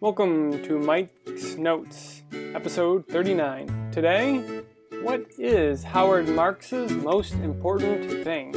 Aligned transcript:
Welcome 0.00 0.62
to 0.62 0.78
Mike's 0.78 1.56
Notes, 1.56 2.22
episode 2.32 3.06
39. 3.08 3.90
Today, 3.92 4.62
what 5.02 5.26
is 5.38 5.82
Howard 5.84 6.28
Marks's 6.28 6.90
most 6.92 7.34
important 7.34 8.24
thing? 8.24 8.52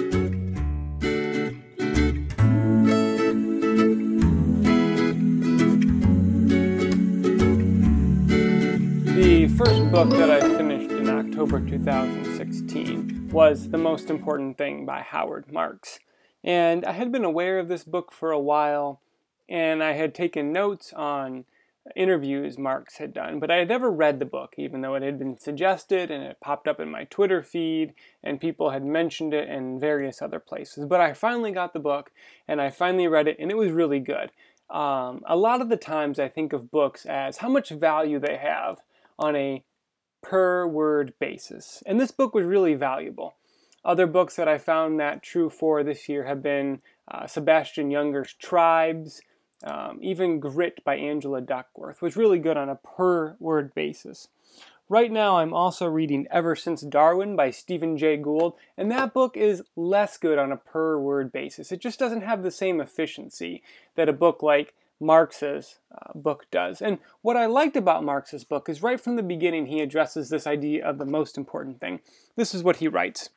The 9.05 9.47
first 9.57 9.91
book 9.91 10.09
that 10.11 10.29
I 10.29 10.39
finished 10.39 10.91
in 10.91 11.09
October 11.09 11.59
2016 11.59 13.29
was 13.29 13.69
The 13.69 13.77
Most 13.77 14.09
Important 14.09 14.57
Thing 14.57 14.85
by 14.85 15.01
Howard 15.01 15.51
Marks. 15.51 15.99
And 16.43 16.85
I 16.85 16.93
had 16.93 17.11
been 17.11 17.23
aware 17.23 17.59
of 17.59 17.67
this 17.67 17.83
book 17.83 18.11
for 18.11 18.31
a 18.31 18.39
while, 18.39 19.01
and 19.49 19.83
I 19.83 19.93
had 19.93 20.13
taken 20.13 20.51
notes 20.51 20.93
on 20.93 21.45
interviews 21.95 22.57
Marks 22.57 22.97
had 22.97 23.13
done, 23.13 23.39
but 23.39 23.51
I 23.51 23.57
had 23.57 23.67
never 23.67 23.91
read 23.91 24.19
the 24.19 24.25
book, 24.25 24.53
even 24.57 24.81
though 24.81 24.95
it 24.95 25.03
had 25.03 25.19
been 25.19 25.37
suggested 25.37 26.09
and 26.09 26.23
it 26.23 26.39
popped 26.41 26.67
up 26.67 26.79
in 26.79 26.89
my 26.89 27.03
Twitter 27.05 27.43
feed, 27.43 27.93
and 28.23 28.39
people 28.39 28.69
had 28.69 28.85
mentioned 28.85 29.33
it 29.33 29.49
in 29.49 29.79
various 29.79 30.21
other 30.21 30.39
places. 30.39 30.85
But 30.85 31.01
I 31.01 31.13
finally 31.13 31.51
got 31.51 31.73
the 31.73 31.79
book, 31.79 32.11
and 32.47 32.61
I 32.61 32.69
finally 32.69 33.07
read 33.07 33.27
it, 33.27 33.37
and 33.39 33.51
it 33.51 33.57
was 33.57 33.71
really 33.71 33.99
good. 33.99 34.31
Um, 34.69 35.21
a 35.27 35.35
lot 35.35 35.61
of 35.61 35.69
the 35.69 35.77
times 35.77 36.19
I 36.19 36.29
think 36.29 36.53
of 36.53 36.71
books 36.71 37.05
as 37.05 37.37
how 37.37 37.49
much 37.49 37.69
value 37.69 38.19
they 38.19 38.37
have 38.37 38.79
on 39.19 39.35
a 39.35 39.63
per 40.21 40.65
word 40.65 41.13
basis, 41.19 41.83
and 41.85 41.99
this 41.99 42.11
book 42.11 42.33
was 42.33 42.45
really 42.45 42.75
valuable. 42.75 43.35
Other 43.85 44.07
books 44.07 44.37
that 44.37 44.47
I 44.47 44.57
found 44.57 44.97
that 44.99 45.21
true 45.21 45.49
for 45.49 45.83
this 45.83 46.07
year 46.07 46.23
have 46.23 46.41
been 46.41 46.81
uh, 47.11 47.27
Sebastian 47.27 47.91
Junger's 47.91 48.33
Tribes, 48.33 49.21
um, 49.63 49.99
even 50.01 50.39
Grit 50.39 50.83
by 50.83 50.95
Angela 50.95 51.41
Duckworth 51.41 52.01
was 52.01 52.17
really 52.17 52.39
good 52.39 52.57
on 52.57 52.69
a 52.69 52.75
per 52.75 53.35
word 53.39 53.73
basis. 53.73 54.27
Right 54.89 55.11
now, 55.11 55.37
I'm 55.37 55.53
also 55.53 55.87
reading 55.87 56.27
Ever 56.29 56.55
Since 56.55 56.81
Darwin 56.81 57.35
by 57.35 57.51
Stephen 57.51 57.97
Jay 57.97 58.17
Gould, 58.17 58.53
and 58.77 58.91
that 58.91 59.13
book 59.13 59.37
is 59.37 59.63
less 59.75 60.17
good 60.17 60.37
on 60.37 60.51
a 60.51 60.57
per 60.57 60.99
word 60.99 61.31
basis. 61.31 61.71
It 61.71 61.79
just 61.79 61.97
doesn't 61.97 62.21
have 62.21 62.43
the 62.43 62.51
same 62.51 62.81
efficiency 62.81 63.63
that 63.95 64.09
a 64.09 64.13
book 64.13 64.43
like 64.43 64.73
Marks's 64.99 65.79
uh, 65.91 66.11
book 66.13 66.45
does. 66.51 66.81
And 66.81 66.99
what 67.21 67.37
I 67.37 67.45
liked 67.45 67.75
about 67.75 68.03
Marks's 68.03 68.43
book 68.43 68.69
is 68.69 68.83
right 68.83 68.99
from 68.99 69.15
the 69.15 69.23
beginning, 69.23 69.67
he 69.67 69.81
addresses 69.81 70.29
this 70.29 70.45
idea 70.45 70.85
of 70.85 70.97
the 70.97 71.05
most 71.05 71.37
important 71.37 71.79
thing. 71.79 71.99
This 72.35 72.53
is 72.53 72.63
what 72.63 72.77
he 72.77 72.87
writes. 72.87 73.29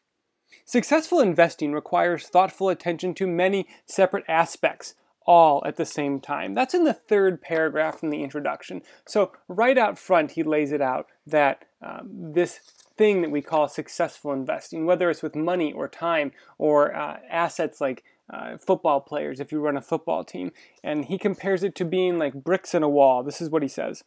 Successful 0.64 1.20
investing 1.20 1.72
requires 1.72 2.26
thoughtful 2.26 2.68
attention 2.68 3.14
to 3.14 3.26
many 3.26 3.66
separate 3.84 4.24
aspects, 4.28 4.94
all 5.26 5.62
at 5.66 5.76
the 5.76 5.84
same 5.84 6.20
time. 6.20 6.54
That's 6.54 6.74
in 6.74 6.84
the 6.84 6.92
third 6.92 7.42
paragraph 7.42 8.02
in 8.02 8.10
the 8.10 8.22
introduction. 8.22 8.82
So, 9.06 9.32
right 9.48 9.76
out 9.76 9.98
front, 9.98 10.32
he 10.32 10.42
lays 10.42 10.72
it 10.72 10.80
out 10.80 11.06
that 11.26 11.64
um, 11.82 12.32
this 12.32 12.60
thing 12.96 13.22
that 13.22 13.30
we 13.30 13.42
call 13.42 13.68
successful 13.68 14.32
investing, 14.32 14.86
whether 14.86 15.10
it's 15.10 15.22
with 15.22 15.36
money 15.36 15.72
or 15.72 15.88
time 15.88 16.32
or 16.58 16.94
uh, 16.94 17.18
assets 17.30 17.80
like 17.80 18.04
uh, 18.32 18.56
football 18.56 19.00
players, 19.00 19.38
if 19.38 19.52
you 19.52 19.60
run 19.60 19.76
a 19.76 19.82
football 19.82 20.24
team, 20.24 20.52
and 20.82 21.06
he 21.06 21.18
compares 21.18 21.62
it 21.62 21.74
to 21.76 21.84
being 21.84 22.18
like 22.18 22.44
bricks 22.44 22.74
in 22.74 22.82
a 22.82 22.88
wall. 22.88 23.22
This 23.22 23.40
is 23.40 23.50
what 23.50 23.62
he 23.62 23.68
says. 23.68 24.02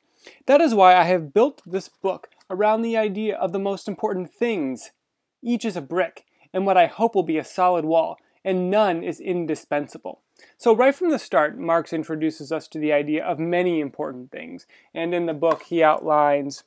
That 0.48 0.62
is 0.62 0.74
why 0.74 0.96
I 0.96 1.04
have 1.04 1.34
built 1.34 1.62
this 1.66 1.88
book 1.88 2.30
around 2.50 2.82
the 2.82 2.98
idea 2.98 3.38
of 3.38 3.54
the 3.54 3.60
most 3.60 3.88
important 3.88 4.34
things. 4.34 4.92
Each 5.42 5.64
is 5.64 5.78
a 5.78 5.82
brick, 5.82 6.26
and 6.54 6.66
what 6.66 6.78
I 6.78 6.88
hope 6.88 7.16
will 7.16 7.24
be 7.24 7.38
a 7.38 7.46
solid 7.46 7.86
wall, 7.86 8.18
and 8.44 8.70
none 8.70 9.04
is 9.04 9.20
indispensable. 9.20 10.22
So, 10.58 10.76
right 10.76 10.96
from 10.96 11.10
the 11.10 11.20
start, 11.20 11.58
Marks 11.58 11.94
introduces 11.94 12.52
us 12.52 12.68
to 12.70 12.80
the 12.80 12.94
idea 12.94 13.24
of 13.24 13.40
many 13.40 13.80
important 13.80 14.32
things, 14.32 14.66
and 14.94 15.14
in 15.14 15.26
the 15.26 15.34
book, 15.34 15.64
he 15.64 15.84
outlines 15.84 16.64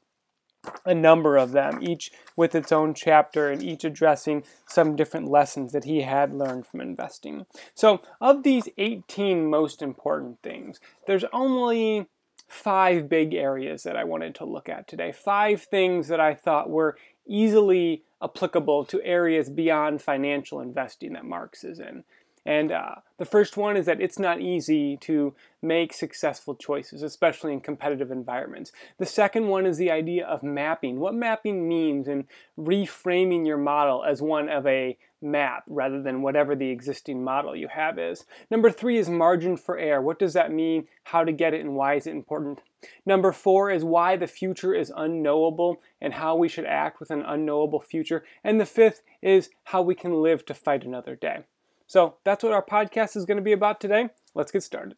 a 0.84 0.95
number 0.95 1.37
of 1.37 1.53
them, 1.53 1.78
each 1.83 2.12
with 2.37 2.55
its 2.55 2.70
own 2.70 2.95
chapter 2.95 3.50
and 3.50 3.62
each 3.62 3.84
addressing 3.84 4.45
some 4.67 4.94
different 4.94 5.28
lessons 5.28 5.72
that 5.72 5.84
he 5.84 6.03
had 6.03 6.32
learned 6.32 6.66
from 6.66 6.81
investing. 6.81 7.47
So, 7.75 8.00
of 8.21 8.43
these 8.43 8.69
18 8.78 9.49
most 9.50 9.82
important 9.82 10.41
things, 10.43 10.81
there's 11.06 11.25
only 11.32 12.06
five 12.49 13.09
big 13.09 13.34
areas 13.34 13.82
that 13.82 13.97
I 13.97 14.05
wanted 14.05 14.34
to 14.37 14.44
look 14.44 14.69
at 14.69 14.87
today. 14.87 15.11
Five 15.11 15.62
things 15.62 16.09
that 16.09 16.21
I 16.21 16.34
thought 16.34 16.69
were 16.69 16.97
easily 17.27 18.03
applicable 18.22 18.84
to 18.84 19.03
areas 19.03 19.49
beyond 19.49 20.03
financial 20.03 20.61
investing 20.61 21.15
that 21.15 21.25
Marks 21.25 21.65
is 21.65 21.81
in. 21.81 22.05
And 22.44 22.72
uh, 22.72 22.97
the 23.19 23.25
first 23.25 23.56
one 23.56 23.76
is 23.76 23.86
that 23.86 24.00
it's 24.00 24.19
not 24.19 24.41
easy 24.41 24.97
to 25.03 25.34
make 25.62 25.92
successful 25.92 26.56
choices, 26.56 27.03
especially 27.03 27.53
in 27.53 27.60
competitive 27.60 28.10
environments. 28.10 28.72
The 28.98 29.06
second 29.06 29.47
one 29.47 29.64
is 29.64 29.78
the 29.78 29.92
idea 29.92 30.26
of 30.26 30.42
mapping, 30.42 30.98
what 30.98 31.14
mapping 31.14 31.69
means, 31.69 32.08
and 32.08 32.25
reframing 32.58 33.47
your 33.47 33.58
model 33.58 34.04
as 34.04 34.20
one 34.20 34.48
of 34.48 34.66
a 34.66 34.98
map 35.22 35.62
rather 35.69 36.02
than 36.02 36.20
whatever 36.20 36.56
the 36.56 36.70
existing 36.70 37.22
model 37.22 37.54
you 37.54 37.69
have 37.69 37.97
is. 37.97 38.25
Number 38.50 38.72
three 38.72 38.98
is 38.98 39.08
margin 39.08 39.56
for 39.56 39.78
error. 39.78 40.02
What 40.02 40.19
does 40.19 40.32
that 40.32 40.52
mean? 40.52 40.88
How 41.04 41.22
to 41.22 41.31
get 41.31 41.54
it, 41.54 41.60
and 41.60 41.76
why 41.76 41.94
is 41.94 42.08
it 42.08 42.10
important? 42.10 42.60
Number 43.06 43.31
four 43.31 43.70
is 43.70 43.84
why 43.84 44.16
the 44.16 44.26
future 44.26 44.75
is 44.75 44.92
unknowable 44.97 45.81
and 46.00 46.14
how 46.14 46.34
we 46.34 46.48
should 46.48 46.66
act 46.66 46.98
with 46.98 47.12
an 47.12 47.22
unknowable 47.22 47.81
future. 47.81 48.25
And 48.42 48.60
the 48.60 48.66
fifth 48.66 49.02
is 49.22 49.50
how 49.66 49.82
we 49.82 49.94
can 49.94 50.20
live 50.20 50.44
to 50.47 50.54
fight 50.54 50.84
another 50.84 51.14
day. 51.14 51.44
So 51.92 52.14
that's 52.25 52.42
what 52.42 52.54
our 52.54 52.64
podcast 52.64 53.19
is 53.19 53.26
going 53.26 53.36
to 53.36 53.42
be 53.42 53.53
about 53.53 53.78
today. 53.78 54.08
Let's 54.34 54.50
get 54.50 54.62
started. 54.62 54.97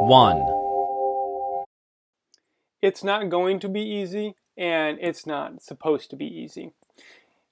One. 0.00 0.44
It's 2.82 3.04
not 3.04 3.30
going 3.30 3.60
to 3.60 3.68
be 3.68 3.80
easy, 3.80 4.34
and 4.56 4.98
it's 5.00 5.24
not 5.24 5.62
supposed 5.62 6.10
to 6.10 6.16
be 6.16 6.26
easy. 6.26 6.72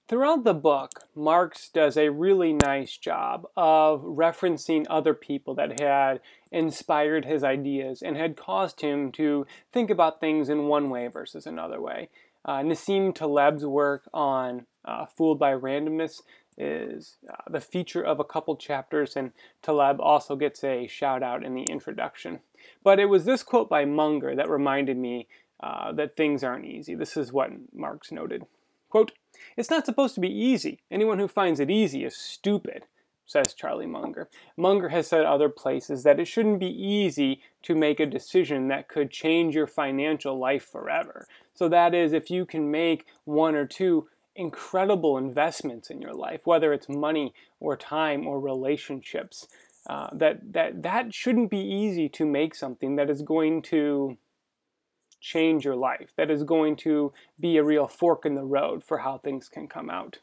Throughout 0.09 0.43
the 0.43 0.55
book, 0.55 1.05
Marks 1.15 1.69
does 1.69 1.97
a 1.97 2.09
really 2.11 2.53
nice 2.53 2.97
job 2.97 3.47
of 3.57 4.03
referencing 4.03 4.87
other 4.91 5.15
people 5.15 5.55
that 5.55 5.79
had 5.79 6.21
inspired 6.51 7.27
his 7.27 7.45
ideas 7.45 8.03
and 8.03 8.17
had 8.17 8.37
caused 8.37 8.81
him 8.81 9.13
to 9.13 9.47
think 9.71 9.89
about 9.89 10.19
things 10.19 10.49
in 10.49 10.67
one 10.67 10.91
way 10.91 11.07
versus 11.07 11.47
another 11.47 11.81
way. 11.81 12.09
Uh, 12.45 12.59
Nassim 12.59 13.15
Taleb's 13.15 13.65
work 13.65 14.09
on 14.13 14.67
uh, 14.85 15.07
Fooled 15.07 15.39
by 15.39 15.53
Randomness 15.53 16.23
is 16.59 17.17
uh, 17.31 17.37
the 17.49 17.61
feature 17.61 18.03
of 18.03 18.21
a 18.21 18.25
couple 18.25 18.57
chapters, 18.57 19.17
and 19.17 19.33
Taleb 19.63 20.01
also 20.01 20.37
gets 20.37 20.63
a 20.65 20.87
shout 20.87 21.23
out 21.23 21.45
in 21.45 21.55
the 21.55 21.65
introduction. 21.65 22.41
But 22.85 22.99
it 22.99 23.07
was 23.07 23.25
this 23.25 23.43
quote 23.43 23.69
by 23.69 23.85
Munger 23.85 24.35
that 24.35 24.51
reminded 24.51 24.97
me 24.97 25.29
uh, 25.63 25.93
that 25.93 26.17
things 26.17 26.43
aren't 26.43 26.67
easy. 26.67 26.95
This 26.95 27.17
is 27.17 27.33
what 27.33 27.51
Marks 27.73 28.13
noted. 28.13 28.45
Quote, 28.91 29.13
It's 29.57 29.71
not 29.71 29.87
supposed 29.87 30.15
to 30.17 30.21
be 30.21 30.29
easy. 30.29 30.81
Anyone 30.91 31.19
who 31.19 31.29
finds 31.29 31.61
it 31.61 31.71
easy 31.71 32.05
is 32.05 32.17
stupid 32.17 32.85
says 33.27 33.55
Charlie 33.55 33.87
Munger. 33.87 34.29
Munger 34.57 34.91
has 34.91 35.07
said 35.07 35.25
other 35.25 35.49
places 35.49 36.03
that 36.03 36.21
it 36.21 36.27
shouldn't 36.27 36.61
be 36.61 36.67
easy 36.67 37.41
to 37.63 37.75
make 37.75 38.01
a 38.01 38.07
decision 38.07 38.69
that 38.69 38.89
could 38.89 39.11
change 39.11 39.55
your 39.55 39.67
financial 39.67 40.39
life 40.39 40.65
forever. 40.65 41.27
So, 41.55 41.69
that 41.69 41.95
is, 41.95 42.13
if 42.13 42.31
you 42.31 42.45
can 42.45 42.71
make 42.71 43.07
one 43.25 43.55
or 43.55 43.67
two 43.67 44.09
incredible 44.35 45.19
investments 45.19 45.91
in 45.91 46.01
your 46.01 46.15
life, 46.15 46.47
whether 46.47 46.73
it's 46.73 46.89
money 46.89 47.35
or 47.61 47.77
time 47.77 48.27
or 48.27 48.41
relationships, 48.41 49.47
uh, 49.89 50.09
that, 50.13 50.53
that, 50.53 50.83
that 50.83 51.15
shouldn't 51.15 51.51
be 51.51 51.59
easy 51.59 52.09
to 52.09 52.25
make 52.25 52.55
something 52.55 52.97
that 52.97 53.11
is 53.11 53.23
going 53.23 53.63
to 53.63 54.17
change 55.21 55.65
your 55.65 55.77
life, 55.77 56.13
that 56.17 56.31
is 56.31 56.45
going 56.45 56.77
to 56.77 57.13
be 57.39 57.57
a 57.57 57.65
real 57.65 57.87
fork 57.87 58.25
in 58.27 58.35
the 58.35 58.45
road 58.45 58.83
for 58.83 58.99
how 58.99 59.19
things 59.19 59.49
can 59.49 59.69
come 59.69 59.89
out. 59.89 60.19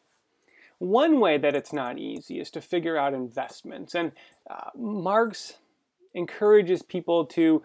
One 0.80 1.20
way 1.20 1.38
that 1.38 1.56
it's 1.56 1.74
not 1.74 1.98
easy 1.98 2.40
is 2.40 2.50
to 2.52 2.62
figure 2.62 2.98
out 2.98 3.14
investments. 3.14 3.94
And 3.94 4.14
uh, 4.50 4.70
Marks 4.76 5.56
encourages 6.14 6.82
people 6.82 7.26
to 7.26 7.62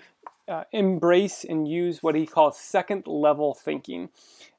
uh, 0.46 0.64
embrace 0.72 1.44
and 1.44 1.66
use 1.66 2.02
what 2.02 2.14
he 2.14 2.26
calls 2.26 2.58
second 2.58 3.06
level 3.06 3.54
thinking. 3.54 4.10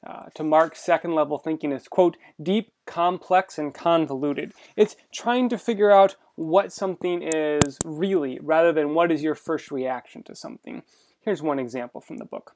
Uh, 0.06 0.26
to 0.36 0.44
Mark, 0.44 0.76
second 0.76 1.14
level 1.14 1.38
thinking 1.38 1.72
is, 1.72 1.88
quote, 1.88 2.18
deep, 2.42 2.72
complex, 2.86 3.58
and 3.58 3.74
convoluted. 3.74 4.52
It's 4.76 4.96
trying 5.14 5.50
to 5.50 5.58
figure 5.58 5.92
out 5.92 6.16
what 6.36 6.72
something 6.72 7.22
is 7.22 7.80
really 7.84 8.40
rather 8.42 8.72
than 8.72 8.94
what 8.94 9.12
is 9.12 9.24
your 9.24 9.36
first 9.36 9.72
reaction 9.72 10.24
to 10.24 10.36
something. 10.36 10.84
Here's 11.22 11.42
one 11.42 11.60
example 11.60 12.02
from 12.02 12.18
the 12.18 12.26
book. 12.26 12.56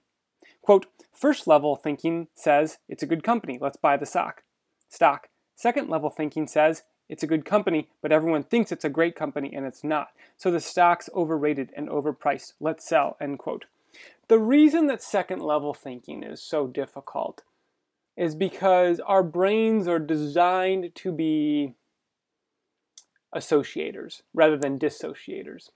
Quote, 0.62 0.85
first 1.13 1.47
level 1.47 1.75
thinking 1.75 2.27
says, 2.35 2.77
it's 2.88 3.03
a 3.03 3.07
good 3.07 3.23
company, 3.23 3.57
let's 3.59 3.77
buy 3.77 3.97
the 3.97 4.06
stock. 4.06 4.44
Stock. 4.89 5.29
Second 5.59 5.89
level 5.89 6.09
thinking 6.09 6.47
says 6.47 6.83
it's 7.09 7.21
a 7.21 7.27
good 7.27 7.44
company, 7.44 7.89
but 8.01 8.13
everyone 8.13 8.44
thinks 8.44 8.71
it's 8.71 8.85
a 8.85 8.89
great 8.89 9.13
company 9.13 9.53
and 9.53 9.65
it's 9.65 9.83
not. 9.83 10.11
So 10.38 10.51
the 10.51 10.61
stock's 10.61 11.09
overrated 11.13 11.73
and 11.75 11.89
overpriced. 11.89 12.53
Let's 12.61 12.88
sell, 12.88 13.17
end 13.19 13.39
quote. 13.39 13.65
The 14.29 14.39
reason 14.39 14.88
that 14.88 15.03
second 15.03 15.41
level 15.41 15.73
thinking 15.73 16.23
is 16.23 16.41
so 16.41 16.65
difficult 16.65 17.44
is 18.15 18.35
because 18.35 19.01
our 19.01 19.21
brains 19.21 19.85
are 19.85 20.00
designed 20.00 20.95
to 20.95 21.11
be 21.11 21.73
associators 23.35 24.21
rather 24.33 24.56
than 24.56 24.79
dissociators. 24.79 25.71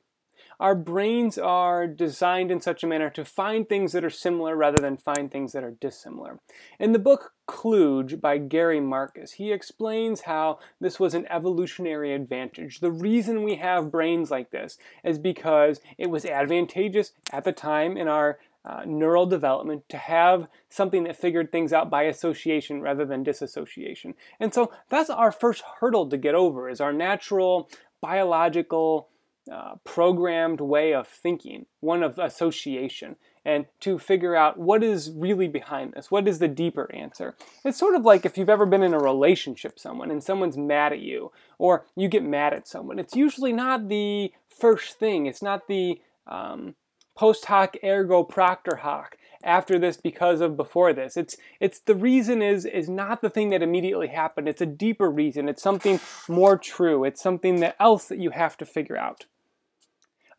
Our 0.60 0.76
brains 0.76 1.38
are 1.38 1.88
designed 1.88 2.52
in 2.52 2.62
such 2.62 2.84
a 2.84 2.88
manner 2.88 3.10
to 3.12 3.26
find 3.26 3.68
things 3.68 3.92
that 3.94 4.06
are 4.06 4.10
similar 4.10 4.56
rather 4.56 4.80
than 4.80 4.98
find 4.98 5.32
things 5.32 5.54
that 5.54 5.64
are 5.64 5.72
dissimilar. 5.72 6.40
In 6.80 6.92
the 6.92 7.00
book 7.00 7.34
Kluge 7.48 8.22
by 8.22 8.38
Gary 8.38 8.80
Marcus, 8.80 9.34
he 9.34 9.52
explains 9.52 10.22
how 10.22 10.60
this 10.80 11.00
was 11.00 11.14
an 11.14 11.28
evolutionary 11.30 12.14
advantage. 12.14 12.80
The 12.80 12.92
reason 12.92 13.44
we 13.44 13.56
have 13.56 13.92
brains 13.92 14.32
like 14.32 14.52
this 14.52 14.78
is 15.04 15.20
because 15.20 15.82
it 15.98 16.10
was 16.10 16.26
advantageous 16.26 17.12
at 17.32 17.44
the 17.44 17.52
time 17.52 17.98
in 17.98 18.08
our 18.08 18.40
uh, 18.66 18.84
neural 18.86 19.26
development 19.26 19.84
to 19.90 19.98
have 19.98 20.48
something 20.70 21.04
that 21.04 21.18
figured 21.18 21.52
things 21.52 21.74
out 21.74 21.90
by 21.90 22.04
association 22.04 22.82
rather 22.82 23.06
than 23.06 23.22
disassociation. 23.22 24.14
And 24.40 24.54
so 24.54 24.72
that's 24.90 25.10
our 25.10 25.32
first 25.32 25.64
hurdle 25.80 26.10
to 26.10 26.18
get 26.18 26.36
over 26.36 26.70
is 26.70 26.80
our 26.80 26.94
natural 26.94 27.70
biological 28.00 29.10
uh, 29.52 29.76
programmed 29.84 30.62
way 30.62 30.94
of 30.94 31.08
thinking, 31.08 31.66
one 31.82 32.04
of 32.04 32.18
association, 32.18 33.16
and 33.46 33.66
to 33.82 34.00
figure 34.00 34.36
out 34.36 34.58
what 34.58 34.84
is 34.84 35.12
really 35.12 35.48
behind 35.48 35.94
this. 35.94 36.10
What 36.10 36.28
is 36.28 36.40
the 36.40 36.48
deeper 36.48 36.90
answer? 36.94 37.36
It's 37.66 37.78
sort 37.78 37.96
of 37.96 38.06
like 38.06 38.26
if 38.26 38.38
you've 38.38 38.50
ever 38.50 38.66
been 38.66 38.84
in 38.84 38.94
a 38.94 39.00
relationship 39.00 39.80
someone 39.80 40.12
and 40.12 40.24
someone's 40.24 40.58
mad 40.58 40.94
at 40.94 41.00
you, 41.00 41.32
or 41.58 41.86
you 41.96 42.08
get 42.08 42.24
mad 42.24 42.54
at 42.54 42.68
someone. 42.68 43.00
It's 43.00 43.16
usually 43.16 43.54
not 43.54 43.90
the 43.90 44.32
first 44.50 44.98
thing. 44.98 45.26
It's 45.26 45.42
not 45.42 45.68
the 45.68 46.00
um, 46.26 46.76
post 47.16 47.46
hoc 47.46 47.76
ergo 47.84 48.24
propter 48.24 48.78
hoc 48.78 49.18
after 49.44 49.78
this 49.78 49.98
because 49.98 50.40
of 50.40 50.56
before 50.56 50.94
this. 50.94 51.18
It's 51.18 51.36
it's 51.60 51.80
the 51.80 51.96
reason 51.96 52.42
is 52.42 52.66
is 52.66 52.88
not 52.88 53.22
the 53.22 53.30
thing 53.30 53.50
that 53.50 53.62
immediately 53.62 54.08
happened. 54.08 54.48
It's 54.48 54.62
a 54.62 54.66
deeper 54.66 55.12
reason. 55.12 55.50
It's 55.50 55.62
something 55.62 56.00
more 56.30 56.58
true. 56.58 57.04
It's 57.04 57.22
something 57.22 57.60
that 57.60 57.76
else 57.80 58.06
that 58.06 58.20
you 58.20 58.30
have 58.30 58.58
to 58.58 58.66
figure 58.66 58.98
out. 58.98 59.26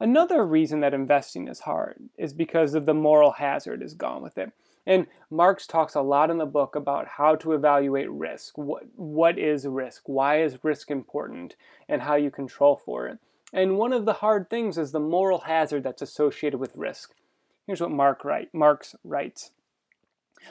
Another 0.05 0.45
reason 0.45 0.81
that 0.81 0.93
investing 0.93 1.49
is 1.49 1.61
hard 1.61 2.11
is 2.19 2.35
because 2.35 2.75
of 2.75 2.85
the 2.85 2.93
moral 2.93 3.31
hazard 3.31 3.83
is 3.83 3.95
gone 3.95 4.21
with 4.21 4.37
it. 4.37 4.53
And 4.85 5.07
Marks 5.31 5.67
talks 5.67 5.95
a 5.95 6.03
lot 6.03 6.31
in 6.31 6.37
the 6.37 6.45
book 6.45 6.77
about 6.77 7.09
how 7.17 7.37
to 7.37 7.53
evaluate 7.53 8.11
risk. 8.11 8.59
What, 8.59 8.83
what 8.97 9.39
is 9.39 9.67
risk? 9.67 10.03
Why 10.05 10.43
is 10.43 10.63
risk 10.63 10.91
important? 10.91 11.57
And 11.89 12.03
how 12.03 12.17
you 12.17 12.31
control 12.31 12.77
for 12.77 13.09
it. 13.09 13.19
And 13.51 13.79
one 13.79 13.95
of 13.95 14.05
the 14.05 14.13
hard 14.13 14.51
things 14.51 14.77
is 14.77 14.93
the 14.93 15.01
moral 15.01 15.39
hazard 15.47 15.85
that's 15.85 16.03
associated 16.03 16.59
with 16.59 16.77
risk. 16.77 17.15
Here's 17.67 17.81
what 17.81 17.91
Mark 17.91 18.27
write, 18.27 18.53
Marks 18.53 18.95
writes 19.05 19.53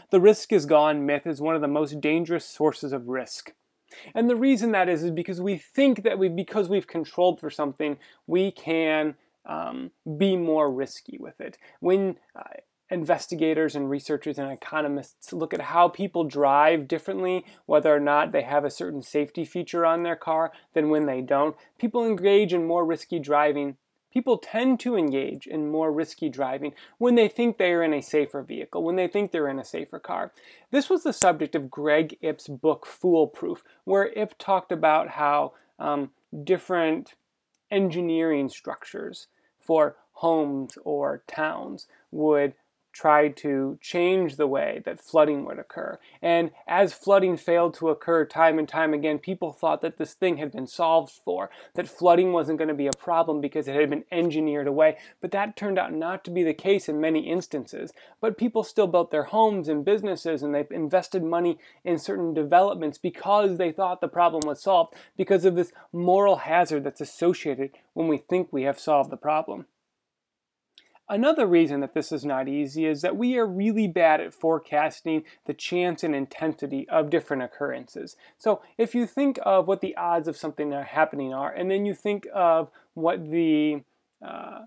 The 0.10 0.20
risk 0.20 0.52
is 0.52 0.66
gone 0.66 1.06
myth 1.06 1.28
is 1.28 1.42
one 1.42 1.54
of 1.54 1.62
the 1.62 1.68
most 1.68 2.02
dangerous 2.02 2.46
sources 2.46 2.92
of 2.92 3.08
risk. 3.08 3.54
And 4.16 4.28
the 4.28 4.36
reason 4.36 4.72
that 4.72 4.90
is 4.90 5.04
is 5.04 5.12
because 5.12 5.40
we 5.40 5.58
think 5.60 6.02
that 6.02 6.18
we 6.18 6.28
because 6.28 6.70
we've 6.70 6.88
controlled 6.88 7.40
for 7.40 7.52
something, 7.52 8.00
we 8.26 8.50
can 8.50 9.14
um, 9.45 9.92
be 10.18 10.36
more 10.38 10.72
risky 10.72 11.18
with 11.19 11.42
it. 11.42 11.57
When 11.80 12.18
uh, 12.36 12.44
investigators 12.90 13.75
and 13.75 13.90
researchers 13.90 14.38
and 14.38 14.51
economists 14.51 15.34
look 15.34 15.54
at 15.54 15.62
how 15.62 15.88
people 15.88 16.24
drive 16.24 16.88
differently, 16.88 17.44
whether 17.66 17.94
or 17.94 18.00
not 18.00 18.31
they 18.31 18.44
have 18.44 18.63
a 18.63 18.72
certain 18.72 19.01
safety 19.01 19.44
feature 19.44 19.86
on 19.86 20.04
their 20.04 20.16
car 20.16 20.51
than 20.74 20.90
when 20.90 21.06
they 21.06 21.22
don't, 21.22 21.56
people 21.80 22.06
engage 22.06 22.54
in 22.54 22.68
more 22.68 22.86
risky 22.86 23.19
driving. 23.19 23.78
People 24.12 24.38
tend 24.38 24.80
to 24.81 24.95
engage 24.95 25.48
in 25.48 25.72
more 25.72 25.92
risky 25.92 26.30
driving 26.30 26.74
when 27.00 27.16
they 27.16 27.28
think 27.28 27.57
they 27.57 27.72
are 27.72 27.81
in 27.81 27.95
a 27.95 28.01
safer 28.01 28.44
vehicle, 28.44 28.84
when 28.84 28.95
they 28.95 29.07
think 29.07 29.31
they're 29.31 29.50
in 29.50 29.57
a 29.57 29.66
safer 29.66 29.98
car. 29.98 30.31
This 30.69 30.88
was 30.88 31.01
the 31.01 31.13
subject 31.13 31.56
of 31.56 31.72
Greg 31.72 32.18
Ip's 32.22 32.48
book 32.48 32.86
Foolproof, 32.86 33.63
where 33.86 34.12
Ip 34.16 34.38
talked 34.38 34.72
about 34.72 35.10
how 35.10 35.54
um, 35.80 36.12
different 36.44 37.16
engineering 37.74 38.48
structures 38.48 39.28
for 39.60 39.96
homes 40.14 40.78
or 40.86 41.24
towns 41.28 41.88
would 42.12 42.54
try 42.94 43.28
to 43.28 43.78
change 43.81 44.36
the 44.36 44.48
way 44.48 44.81
that 44.86 45.01
flooding 45.01 45.44
would 45.45 45.57
occur. 45.57 46.00
And 46.22 46.51
as 46.68 46.94
flooding 46.94 47.36
failed 47.38 47.74
to 47.75 47.90
occur 47.90 48.24
time 48.24 48.60
and 48.60 48.69
time 48.69 48.94
again, 48.94 49.18
people 49.18 49.51
thought 49.51 49.81
that 49.81 49.98
this 49.98 50.13
thing 50.13 50.38
had 50.38 50.51
been 50.51 50.68
solved 50.68 51.12
for, 51.25 51.50
that 51.74 51.90
flooding 51.90 52.31
wasn't 52.31 52.60
going 52.60 52.68
to 52.68 52.74
be 52.74 52.88
a 52.88 52.92
problem 52.98 53.42
because 53.42 53.68
it 53.68 53.75
had 53.75 53.90
been 53.90 54.06
engineered 54.12 54.68
away. 54.68 54.98
But 55.19 55.31
that 55.31 55.57
turned 55.57 55.80
out 55.80 55.92
not 55.92 56.24
to 56.25 56.31
be 56.31 56.44
the 56.44 56.54
case 56.54 56.88
in 56.88 57.01
many 57.01 57.28
instances. 57.28 57.92
But 58.22 58.38
people 58.38 58.63
still 58.63 58.88
built 58.88 59.10
their 59.12 59.24
homes 59.24 59.68
and 59.68 59.84
businesses 59.84 60.44
and 60.44 60.54
they 60.54 60.66
invested 60.69 61.24
money 61.24 61.57
in 61.84 61.98
certain 61.98 62.34
developments 62.34 63.00
because 63.00 63.57
they 63.57 63.72
thought 63.72 64.01
the 64.01 64.07
problem 64.07 64.45
was 64.45 64.62
solved 64.62 64.94
because 65.18 65.45
of 65.45 65.56
this 65.56 65.74
moral 65.92 66.38
hazard 66.38 66.84
that's 66.84 67.01
associated 67.01 67.72
when 67.94 68.07
we 68.07 68.18
think 68.18 68.50
we 68.51 68.63
have 68.63 68.80
solved 68.80 69.10
the 69.10 69.18
problem. 69.18 69.66
Another 71.10 71.46
reason 71.46 71.82
that 71.82 71.94
this 71.94 72.12
is 72.14 72.24
not 72.24 72.48
easy 72.48 72.86
is 72.86 73.02
that 73.02 73.18
we 73.18 73.38
are 73.38 73.46
really 73.46 73.88
bad 73.88 74.22
at 74.22 74.34
forecasting 74.34 75.24
the 75.46 75.54
chance 75.54 76.02
and 76.02 76.16
intensity 76.16 76.88
of 76.88 77.10
different 77.10 77.44
occurrences. 77.44 78.16
So 78.38 78.62
if 78.78 78.96
you 78.96 79.06
think 79.06 79.38
of 79.44 79.68
what 79.68 79.82
the 79.82 79.98
odds 79.98 80.30
of 80.30 80.38
something 80.38 80.72
happening 80.72 81.34
are, 81.34 81.52
and 81.52 81.70
then 81.70 81.86
you 81.86 81.94
think 81.94 82.26
of 82.34 82.70
what 82.94 83.30
the 83.30 83.84
uh, 84.26 84.62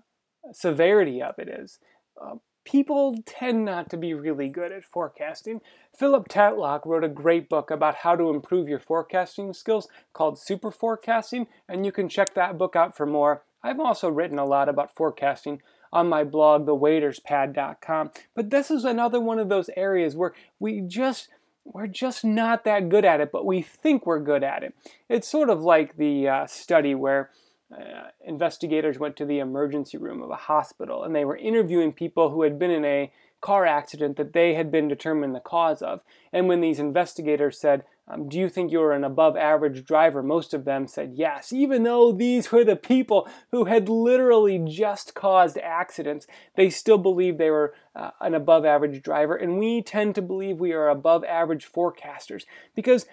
severity 0.51 1.23
of 1.23 1.39
it 1.39 1.49
is, 1.49 1.79
uh, 2.21 2.35
people 2.63 3.15
tend 3.25 3.65
not 3.65 3.89
to 3.89 3.97
be 3.97 4.13
really 4.13 4.49
good 4.49 4.71
at 4.71 4.83
forecasting. 4.83 5.61
Philip 5.97 6.27
Tetlock 6.27 6.85
wrote 6.85 7.03
a 7.03 7.09
great 7.09 7.49
book 7.49 7.71
about 7.71 7.95
how 7.95 8.15
to 8.15 8.29
improve 8.29 8.67
your 8.67 8.79
forecasting 8.79 9.53
skills 9.53 9.87
called 10.13 10.37
Super 10.37 10.69
Forecasting, 10.69 11.47
and 11.67 11.83
you 11.83 11.91
can 11.91 12.09
check 12.09 12.35
that 12.35 12.59
book 12.59 12.75
out 12.75 12.95
for 12.95 13.07
more. 13.07 13.43
I've 13.63 13.79
also 13.79 14.09
written 14.09 14.37
a 14.37 14.45
lot 14.45 14.69
about 14.69 14.95
forecasting 14.95 15.61
on 15.91 16.09
my 16.09 16.23
blog, 16.23 16.65
thewaiterspad.com. 16.65 18.11
But 18.35 18.49
this 18.49 18.71
is 18.71 18.85
another 18.85 19.19
one 19.19 19.39
of 19.39 19.49
those 19.49 19.69
areas 19.75 20.15
where 20.15 20.33
we 20.59 20.81
just 20.81 21.29
we're 21.73 21.87
just 21.87 22.23
not 22.23 22.63
that 22.63 22.87
good 22.87 23.03
at 23.03 23.19
it, 23.19 23.31
but 23.31 23.45
we 23.45 23.61
think 23.61 24.05
we're 24.05 24.21
good 24.21 24.43
at 24.43 24.63
it. 24.63 24.73
It's 25.09 25.27
sort 25.27 25.49
of 25.49 25.61
like 25.61 25.97
the 25.97 26.27
uh, 26.27 26.47
study 26.47 26.95
where 26.95 27.29
uh, 27.71 28.07
investigators 28.25 28.97
went 28.97 29.17
to 29.17 29.25
the 29.25 29.39
emergency 29.39 29.97
room 29.97 30.21
of 30.21 30.29
a 30.29 30.35
hospital 30.35 31.03
and 31.03 31.13
they 31.13 31.25
were 31.25 31.35
interviewing 31.35 31.91
people 31.91 32.29
who 32.29 32.43
had 32.43 32.57
been 32.57 32.71
in 32.71 32.85
a 32.85 33.11
car 33.41 33.65
accident 33.65 34.15
that 34.17 34.33
they 34.33 34.53
had 34.53 34.71
been 34.71 34.87
determined 34.87 35.35
the 35.35 35.39
cause 35.39 35.81
of. 35.81 36.01
And 36.31 36.47
when 36.47 36.61
these 36.61 36.79
investigators 36.79 37.59
said, 37.59 37.83
um, 38.07 38.29
Do 38.29 38.39
you 38.39 38.47
think 38.49 38.71
you're 38.71 38.93
an 38.93 39.03
above 39.03 39.35
average 39.35 39.83
driver? 39.85 40.23
Most 40.23 40.53
of 40.53 40.65
them 40.65 40.87
said 40.87 41.13
yes, 41.15 41.51
even 41.51 41.83
though 41.83 42.11
these 42.11 42.51
were 42.51 42.63
the 42.63 42.75
people 42.75 43.27
who 43.51 43.65
had 43.65 43.89
literally 43.89 44.63
just 44.65 45.13
caused 45.13 45.57
accidents. 45.57 46.25
They 46.55 46.69
still 46.69 46.97
believed 46.97 47.37
they 47.37 47.49
were 47.49 47.73
uh, 47.95 48.11
an 48.21 48.33
above 48.33 48.65
average 48.65 49.01
driver. 49.01 49.35
And 49.35 49.59
we 49.59 49.81
tend 49.81 50.15
to 50.15 50.21
believe 50.21 50.59
we 50.59 50.71
are 50.71 50.89
above 50.89 51.23
average 51.25 51.69
forecasters 51.69 52.43
because 52.75 53.05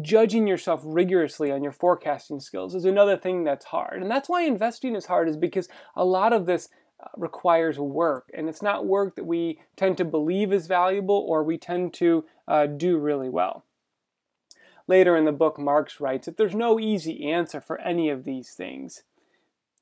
judging 0.00 0.46
yourself 0.46 0.82
rigorously 0.84 1.52
on 1.52 1.62
your 1.62 1.72
forecasting 1.72 2.40
skills 2.40 2.74
is 2.74 2.84
another 2.84 3.16
thing 3.16 3.44
that's 3.44 3.66
hard. 3.66 4.00
And 4.02 4.10
that's 4.10 4.28
why 4.28 4.42
investing 4.42 4.96
is 4.96 5.06
hard, 5.06 5.28
is 5.28 5.36
because 5.36 5.68
a 5.94 6.04
lot 6.04 6.32
of 6.32 6.46
this 6.46 6.68
uh, 7.02 7.08
requires 7.16 7.78
work. 7.78 8.30
And 8.32 8.48
it's 8.48 8.62
not 8.62 8.86
work 8.86 9.16
that 9.16 9.26
we 9.26 9.60
tend 9.76 9.98
to 9.98 10.04
believe 10.04 10.52
is 10.52 10.66
valuable 10.66 11.26
or 11.28 11.44
we 11.44 11.58
tend 11.58 11.92
to 11.94 12.24
uh, 12.52 12.66
do 12.66 12.98
really 12.98 13.28
well. 13.28 13.64
Later 14.86 15.16
in 15.16 15.24
the 15.24 15.32
book, 15.32 15.58
Marks 15.58 16.00
writes 16.00 16.26
that 16.26 16.36
there's 16.36 16.54
no 16.54 16.78
easy 16.78 17.30
answer 17.30 17.60
for 17.60 17.80
any 17.80 18.10
of 18.10 18.24
these 18.24 18.50
things. 18.50 19.04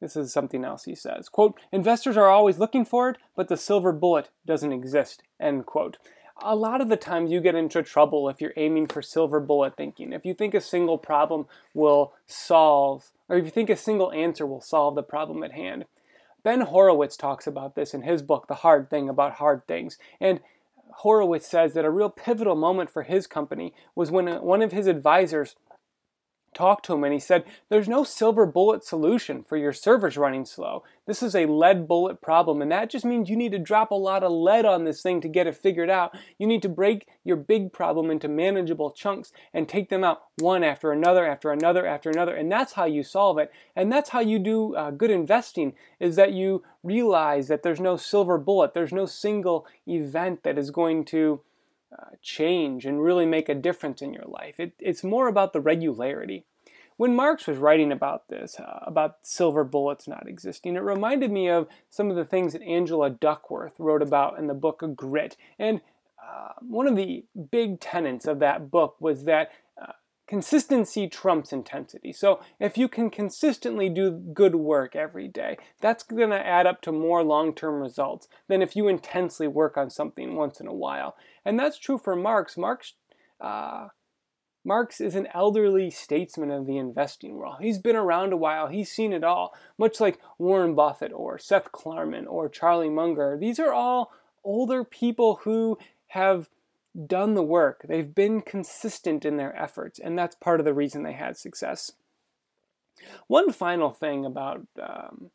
This 0.01 0.17
is 0.17 0.33
something 0.33 0.65
else 0.65 0.85
he 0.85 0.95
says. 0.95 1.29
Quote, 1.29 1.59
investors 1.73 2.17
are 2.17 2.29
always 2.29 2.59
looking 2.59 2.85
for 2.85 3.11
it, 3.11 3.19
but 3.35 3.49
the 3.49 3.57
silver 3.57 3.93
bullet 3.93 4.29
doesn't 4.47 4.73
exist, 4.73 5.23
end 5.39 5.67
quote 5.67 5.97
a 6.43 6.57
lot 6.57 6.81
of 6.81 6.89
the 6.89 6.97
times 6.97 7.31
you 7.31 7.41
get 7.41 7.55
into 7.55 7.83
trouble 7.83 8.29
if 8.29 8.41
you're 8.41 8.53
aiming 8.57 8.87
for 8.87 9.03
silver 9.03 9.41
bullet 9.41 9.77
thinking. 9.77 10.13
If 10.13 10.25
you 10.25 10.35
think 10.35 10.55
a 10.55 10.61
single 10.61 10.99
problem 10.99 11.47
will 11.75 12.15
solve, 12.27 13.11
or 13.29 13.37
if 13.37 13.45
you 13.45 13.51
think 13.51 13.71
a 13.71 13.77
single 13.77 14.13
answer 14.13 14.47
will 14.47 14.61
solve 14.61 14.95
the 14.95 15.03
problem 15.03 15.43
at 15.43 15.53
hand. 15.53 15.85
Ben 16.43 16.63
Horowitz 16.63 17.17
talks 17.17 17.47
about 17.47 17.75
this 17.75 17.93
in 17.93 18.03
his 18.03 18.23
book, 18.23 18.47
The 18.47 18.57
Hard 18.57 18.89
Thing 18.89 19.09
About 19.09 19.35
Hard 19.35 19.67
Things. 19.67 19.99
And 20.21 20.41
Horowitz 20.99 21.47
says 21.47 21.75
that 21.75 21.85
a 21.85 21.91
real 21.91 22.11
pivotal 22.11 22.55
moment 22.55 22.91
for 22.91 23.03
his 23.03 23.27
company 23.27 23.75
was 23.95 24.11
when 24.11 24.29
uh, 24.29 24.41
one 24.41 24.63
of 24.63 24.73
his 24.73 24.87
advisors 24.87 25.57
talked 26.55 26.85
to 26.87 26.95
him 26.95 27.05
and 27.05 27.13
he 27.13 27.21
said, 27.21 27.45
There's 27.69 27.89
no 27.89 28.05
silver 28.05 28.47
bullet 28.47 28.85
solution 28.85 29.45
for 29.45 29.57
your 29.57 29.73
servers 29.73 30.17
running 30.17 30.45
slow. 30.45 30.83
This 31.07 31.23
is 31.23 31.35
a 31.35 31.47
lead 31.47 31.89
bullet 31.89 32.21
problem, 32.21 32.63
and 32.63 32.71
that 32.71 32.91
just 32.91 33.05
means 33.05 33.29
you 33.29 33.37
need 33.37 33.53
to 33.53 33.59
drop 33.59 33.91
a 33.91 33.97
lot 33.97 34.23
of 34.23 34.33
lead 34.33 34.65
on 34.65 34.85
this 34.85 35.03
thing 35.03 35.21
to 35.21 35.29
get 35.29 35.47
it 35.47 35.57
figured 35.57 35.91
out. 35.91 36.17
You 36.39 36.47
need 36.47 36.63
to 36.63 36.69
break 36.69 37.09
your 37.25 37.37
big 37.37 37.73
problem 37.73 38.11
into 38.11 38.29
manageable 38.29 38.91
chunks 38.91 39.33
and 39.53 39.69
take 39.69 39.89
them 39.89 40.05
out 40.05 40.23
one 40.39 40.63
after 40.63 40.93
another, 40.93 41.27
after 41.27 41.51
another, 41.51 41.87
after 41.87 42.11
another, 42.11 42.35
and 42.35 42.51
that's 42.51 42.75
how 42.75 42.85
you 42.85 43.03
solve 43.03 43.39
it. 43.39 43.51
And 43.75 43.91
that's 43.93 44.11
how 44.11 44.21
you 44.21 44.39
do 44.39 44.75
uh, 44.77 44.91
good 44.91 45.11
investing, 45.11 45.75
is 45.99 46.17
that 46.17 46.33
you 46.33 46.63
realize 46.83 47.49
that 47.49 47.63
there's 47.63 47.81
no 47.81 47.97
silver 47.97 48.39
bullet, 48.39 48.75
there's 48.75 48.93
no 48.93 49.07
single 49.07 49.67
event 49.87 50.43
that 50.43 50.59
is 50.59 50.71
going 50.71 51.05
to 51.07 51.41
uh, 51.97 52.17
change 52.23 52.87
and 52.87 53.03
really 53.03 53.27
make 53.27 53.49
a 53.49 53.55
difference 53.55 54.01
in 54.01 54.13
your 54.15 54.27
life. 54.27 54.61
It, 54.61 54.73
it's 54.79 55.03
more 55.03 55.29
about 55.29 55.53
the 55.53 55.61
regularity. 55.61 56.45
when 57.01 57.17
Marks 57.17 57.47
was 57.47 57.57
writing 57.57 57.93
about 57.93 58.29
this, 58.29 58.61
uh, 58.61 58.81
about 58.83 59.17
silver 59.23 59.65
bullets 59.65 60.07
not 60.07 60.29
existing, 60.29 60.77
it 60.77 60.81
reminded 60.81 61.33
me 61.33 61.49
of 61.49 61.67
some 61.89 62.11
of 62.11 62.17
the 62.17 62.27
things 62.27 62.53
that 62.53 62.61
Angela 62.61 63.09
Duckworth 63.09 63.73
wrote 63.79 64.03
about 64.03 64.39
in 64.39 64.49
the 64.49 64.55
book 64.55 64.83
Grit. 64.95 65.35
And 65.59 65.81
uh, 66.23 66.53
one 66.61 66.87
of 66.87 66.97
the 66.97 67.25
big 67.51 67.81
tenets 67.81 68.27
of 68.27 68.39
that 68.41 68.71
book 68.71 68.97
was 69.01 69.25
that 69.25 69.51
consistency 70.31 71.09
trumps 71.09 71.53
intensity. 71.53 72.13
So 72.13 72.39
if 72.61 72.79
you 72.79 72.87
can 72.87 73.11
consistently 73.11 73.89
do 73.89 74.13
good 74.13 74.55
work 74.55 74.95
every 74.95 75.27
day, 75.27 75.59
that's 75.81 76.05
going 76.05 76.31
to 76.31 76.47
add 76.47 76.69
up 76.69 76.81
to 76.83 76.93
more 76.93 77.25
long-term 77.25 77.81
results 77.83 78.29
than 78.47 78.63
if 78.63 78.77
you 78.77 78.87
intensely 78.87 79.49
work 79.49 79.77
on 79.77 79.91
something 79.91 80.37
once 80.37 80.61
in 80.61 80.69
a 80.69 80.73
while. 80.73 81.17
And 81.45 81.59
that's 81.59 81.79
true 81.79 81.99
for 81.99 82.15
Marks. 82.15 82.57
Marks 82.57 82.95
uh, 83.41 83.89
Marks 84.65 85.01
is 85.01 85.17
an 85.17 85.27
elderly 85.35 85.91
statesman 85.91 86.53
of 86.53 86.65
the 86.65 86.77
investing 86.77 87.35
world. 87.35 87.57
He's 87.61 87.79
been 87.79 87.97
around 87.97 88.33
a 88.33 88.37
while, 88.37 88.69
he's 88.69 88.93
seen 88.93 89.13
it 89.13 89.25
all, 89.25 89.53
much 89.79 89.99
like 89.99 90.21
Warren 90.39 90.77
Buffett 90.77 91.13
or 91.13 91.39
Seth 91.39 91.73
Klarman 91.73 92.27
or 92.29 92.49
Charlie 92.49 92.91
Munger. 92.91 93.37
These 93.37 93.59
are 93.59 93.73
all 93.73 94.13
older 94.45 94.85
people 94.85 95.41
who 95.43 95.77
have 96.09 96.51
done 97.07 97.35
the 97.35 97.43
work. 97.43 97.85
They've 97.89 98.15
been 98.15 98.41
consistent 98.41 99.25
in 99.25 99.37
their 99.37 99.57
efforts, 99.57 99.99
and 99.99 100.19
that's 100.19 100.37
part 100.37 100.61
of 100.61 100.67
the 100.67 100.75
reason 100.75 101.03
they 101.03 101.13
had 101.13 101.37
success. 101.37 101.93
One 103.29 103.53
final 103.53 103.91
thing 103.91 104.25
about 104.25 104.67
um, 104.81 105.31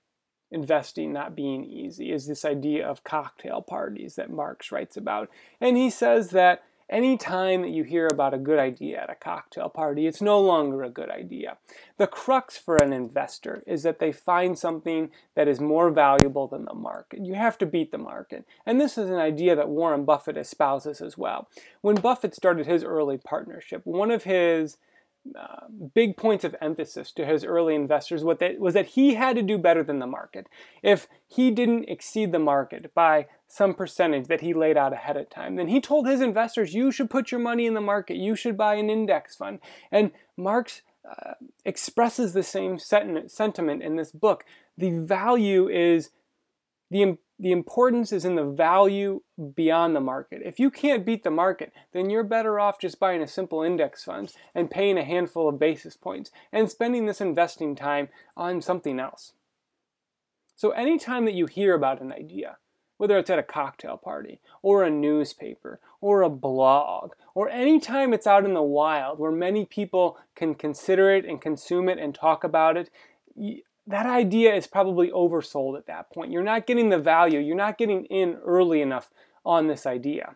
investing 0.52 1.12
not 1.12 1.36
being 1.36 1.66
easy 1.66 2.12
is 2.12 2.28
this 2.28 2.46
idea 2.46 2.88
of 2.88 3.04
cocktail 3.04 3.62
parties 3.62 4.16
that 4.16 4.30
Marks 4.30 4.72
writes 4.72 4.98
about. 4.98 5.30
And 5.60 5.78
he 5.78 5.90
says 5.90 6.30
that 6.32 6.64
Anytime 6.90 7.64
that 7.64 7.72
you 7.72 7.84
hear 7.84 8.08
about 8.08 8.36
a 8.36 8.38
good 8.38 8.60
idea 8.60 9.02
at 9.02 9.10
a 9.10 9.16
cocktail 9.16 9.70
party, 9.70 10.06
it's 10.06 10.22
no 10.22 10.40
longer 10.40 10.84
a 10.84 10.90
good 10.90 11.10
idea. 11.10 11.58
The 11.98 12.06
crux 12.06 12.58
for 12.58 12.78
an 12.78 12.94
investor 12.94 13.64
is 13.66 13.82
that 13.84 13.98
they 13.98 14.12
find 14.12 14.58
something 14.58 15.10
that 15.36 15.48
is 15.48 15.60
more 15.60 15.90
valuable 15.90 16.48
than 16.48 16.66
the 16.66 16.76
market. 16.76 17.26
You 17.26 17.34
have 17.34 17.58
to 17.58 17.66
beat 17.66 17.92
the 17.92 17.98
market. 17.98 18.46
And 18.68 18.80
this 18.80 19.00
is 19.00 19.10
an 19.10 19.16
idea 19.16 19.56
that 19.56 19.70
Warren 19.70 20.06
Buffett 20.06 20.38
espouses 20.38 21.02
as 21.02 21.18
well. 21.18 21.50
When 21.82 21.96
Buffett 21.96 22.36
started 22.36 22.68
his 22.68 22.84
early 22.84 23.18
partnership, 23.18 23.82
one 23.86 24.12
of 24.12 24.26
his 24.26 24.78
big 25.94 26.18
points 26.18 26.44
of 26.44 26.56
emphasis 26.62 27.12
to 27.12 27.26
his 27.26 27.44
early 27.44 27.76
investors 27.76 28.24
was 28.24 28.38
that, 28.40 28.60
was 28.60 28.74
that 28.74 28.88
he 28.88 29.16
had 29.16 29.36
to 29.36 29.42
do 29.42 29.58
better 29.58 29.84
than 29.84 30.00
the 30.00 30.08
market. 30.08 30.48
If 30.84 31.08
he 31.28 31.52
didn't 31.52 31.90
exceed 31.90 32.32
the 32.32 32.40
market 32.40 32.94
by 32.94 33.28
some 33.48 33.74
percentage 33.74 34.28
that 34.28 34.42
he 34.42 34.54
laid 34.54 34.78
out 34.78 34.94
ahead 34.94 35.18
of 35.18 35.30
time, 35.30 35.56
then 35.56 35.68
he 35.68 35.82
told 35.82 36.08
his 36.08 36.22
investors, 36.22 36.74
you 36.74 36.92
should 36.92 37.10
put 37.10 37.32
your 37.32 37.40
money 37.40 37.66
in 37.66 37.74
the 37.74 37.82
market, 37.82 38.18
you 38.18 38.36
should 38.36 38.58
buy 38.58 38.76
an 38.76 38.90
index 38.90 39.36
fund. 39.36 39.60
And 39.92 40.12
Marks 40.38 40.82
uh, 41.10 41.34
expresses 41.64 42.34
the 42.34 42.44
same 42.44 42.78
sentiment 42.80 43.84
in 43.84 43.96
this 43.96 44.12
book. 44.12 44.44
The 44.78 44.92
value 44.92 45.68
is 45.70 46.10
the 46.90 47.18
the 47.38 47.52
importance 47.52 48.14
is 48.14 48.24
in 48.24 48.36
the 48.36 48.46
value 48.46 49.22
beyond 49.56 49.96
the 49.96 50.00
market. 50.00 50.42
If 50.46 50.58
you 50.58 50.72
can't 50.72 51.06
beat 51.06 51.24
the 51.24 51.32
market, 51.32 51.74
then 51.92 52.10
you're 52.10 52.24
better 52.24 52.60
off 52.60 52.80
just 52.80 53.00
buying 53.00 53.22
a 53.22 53.28
simple 53.28 53.62
index 53.62 54.04
fund 54.06 54.32
and 54.54 54.72
paying 54.72 54.98
a 54.98 55.04
handful 55.04 55.50
of 55.50 55.60
basis 55.60 55.98
points 55.98 56.32
and 56.54 56.72
spending 56.72 57.06
this 57.06 57.20
investing 57.20 57.76
time 57.76 58.08
on 58.38 58.62
something 58.62 59.00
else. 59.00 59.34
So 60.56 60.70
anytime 60.72 61.26
that 61.26 61.34
you 61.34 61.46
hear 61.48 61.76
about 61.76 62.00
an 62.00 62.14
idea, 62.14 62.58
whether 62.98 63.18
it's 63.18 63.30
at 63.30 63.40
a 63.40 63.44
cocktail 63.44 63.98
party 63.98 64.40
or 64.62 64.84
a 64.84 64.90
newspaper 64.90 65.82
or 66.00 66.22
a 66.22 66.30
blog 66.30 67.12
or 67.34 67.50
anytime 67.50 68.14
it's 68.14 68.28
out 68.28 68.46
in 68.46 68.54
the 68.54 68.64
wild 68.64 69.20
where 69.20 69.32
many 69.32 69.66
people 69.66 70.18
can 70.36 70.56
consider 70.56 71.14
it 71.14 71.26
and 71.26 71.42
consume 71.42 71.90
it 71.90 72.00
and 72.00 72.16
talk 72.16 72.46
about 72.46 72.78
it, 72.78 72.90
that 73.88 74.06
idea 74.06 74.54
is 74.54 74.68
probably 74.68 75.12
oversold 75.12 75.78
at 75.78 75.88
that 75.88 76.12
point. 76.12 76.32
You're 76.32 76.44
not 76.44 76.66
getting 76.66 76.90
the 76.90 77.00
value, 77.00 77.40
you're 77.40 77.56
not 77.56 77.78
getting 77.78 78.06
in 78.06 78.36
early 78.46 78.82
enough 78.82 79.10
on 79.46 79.68
this 79.68 79.86
idea. 79.86 80.36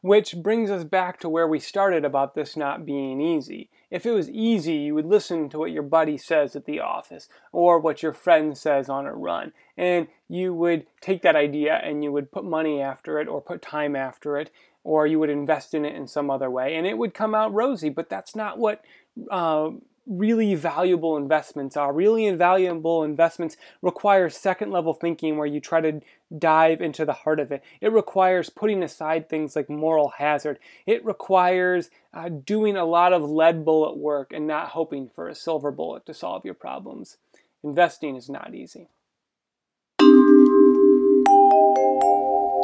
Which 0.00 0.36
brings 0.36 0.70
us 0.70 0.84
back 0.84 1.18
to 1.20 1.30
where 1.30 1.48
we 1.48 1.58
started 1.58 2.04
about 2.04 2.34
this 2.34 2.56
not 2.56 2.84
being 2.84 3.22
easy. 3.22 3.70
If 3.90 4.04
it 4.04 4.10
was 4.10 4.28
easy, 4.28 4.74
you 4.74 4.94
would 4.94 5.06
listen 5.06 5.48
to 5.48 5.58
what 5.58 5.70
your 5.70 5.82
buddy 5.82 6.18
says 6.18 6.54
at 6.56 6.66
the 6.66 6.80
office 6.80 7.28
or 7.52 7.78
what 7.78 8.02
your 8.02 8.12
friend 8.12 8.56
says 8.56 8.88
on 8.88 9.06
a 9.06 9.14
run, 9.14 9.52
and 9.78 10.08
you 10.28 10.52
would 10.52 10.86
take 11.00 11.22
that 11.22 11.36
idea 11.36 11.76
and 11.76 12.04
you 12.04 12.12
would 12.12 12.32
put 12.32 12.44
money 12.44 12.82
after 12.82 13.18
it 13.18 13.28
or 13.28 13.40
put 13.40 13.62
time 13.62 13.96
after 13.96 14.36
it, 14.36 14.50
or 14.82 15.06
you 15.06 15.18
would 15.18 15.30
invest 15.30 15.72
in 15.72 15.84
it 15.86 15.94
in 15.94 16.06
some 16.06 16.30
other 16.30 16.50
way, 16.50 16.74
and 16.74 16.86
it 16.86 16.98
would 16.98 17.14
come 17.14 17.34
out 17.34 17.54
rosy. 17.54 17.88
But 17.88 18.10
that's 18.10 18.34
not 18.34 18.58
what 18.58 18.84
uh, 19.30 19.70
really 20.06 20.54
valuable 20.54 21.16
investments 21.16 21.76
are. 21.76 21.92
Really 21.92 22.26
invaluable 22.26 23.02
investments 23.02 23.56
require 23.82 24.28
second 24.28 24.70
level 24.70 24.94
thinking 24.94 25.36
where 25.36 25.46
you 25.46 25.60
try 25.60 25.80
to 25.80 26.00
dive 26.36 26.80
into 26.80 27.04
the 27.04 27.12
heart 27.12 27.40
of 27.40 27.50
it. 27.52 27.62
It 27.80 27.92
requires 27.92 28.50
putting 28.50 28.82
aside 28.82 29.28
things 29.28 29.56
like 29.56 29.70
moral 29.70 30.10
hazard. 30.18 30.58
It 30.86 31.04
requires 31.04 31.90
uh, 32.12 32.28
doing 32.28 32.76
a 32.76 32.84
lot 32.84 33.12
of 33.12 33.22
lead 33.22 33.64
bullet 33.64 33.96
work 33.96 34.32
and 34.32 34.46
not 34.46 34.68
hoping 34.68 35.08
for 35.08 35.28
a 35.28 35.34
silver 35.34 35.70
bullet 35.70 36.06
to 36.06 36.14
solve 36.14 36.44
your 36.44 36.54
problems. 36.54 37.16
Investing 37.62 38.16
is 38.16 38.28
not 38.28 38.54
easy. 38.54 38.88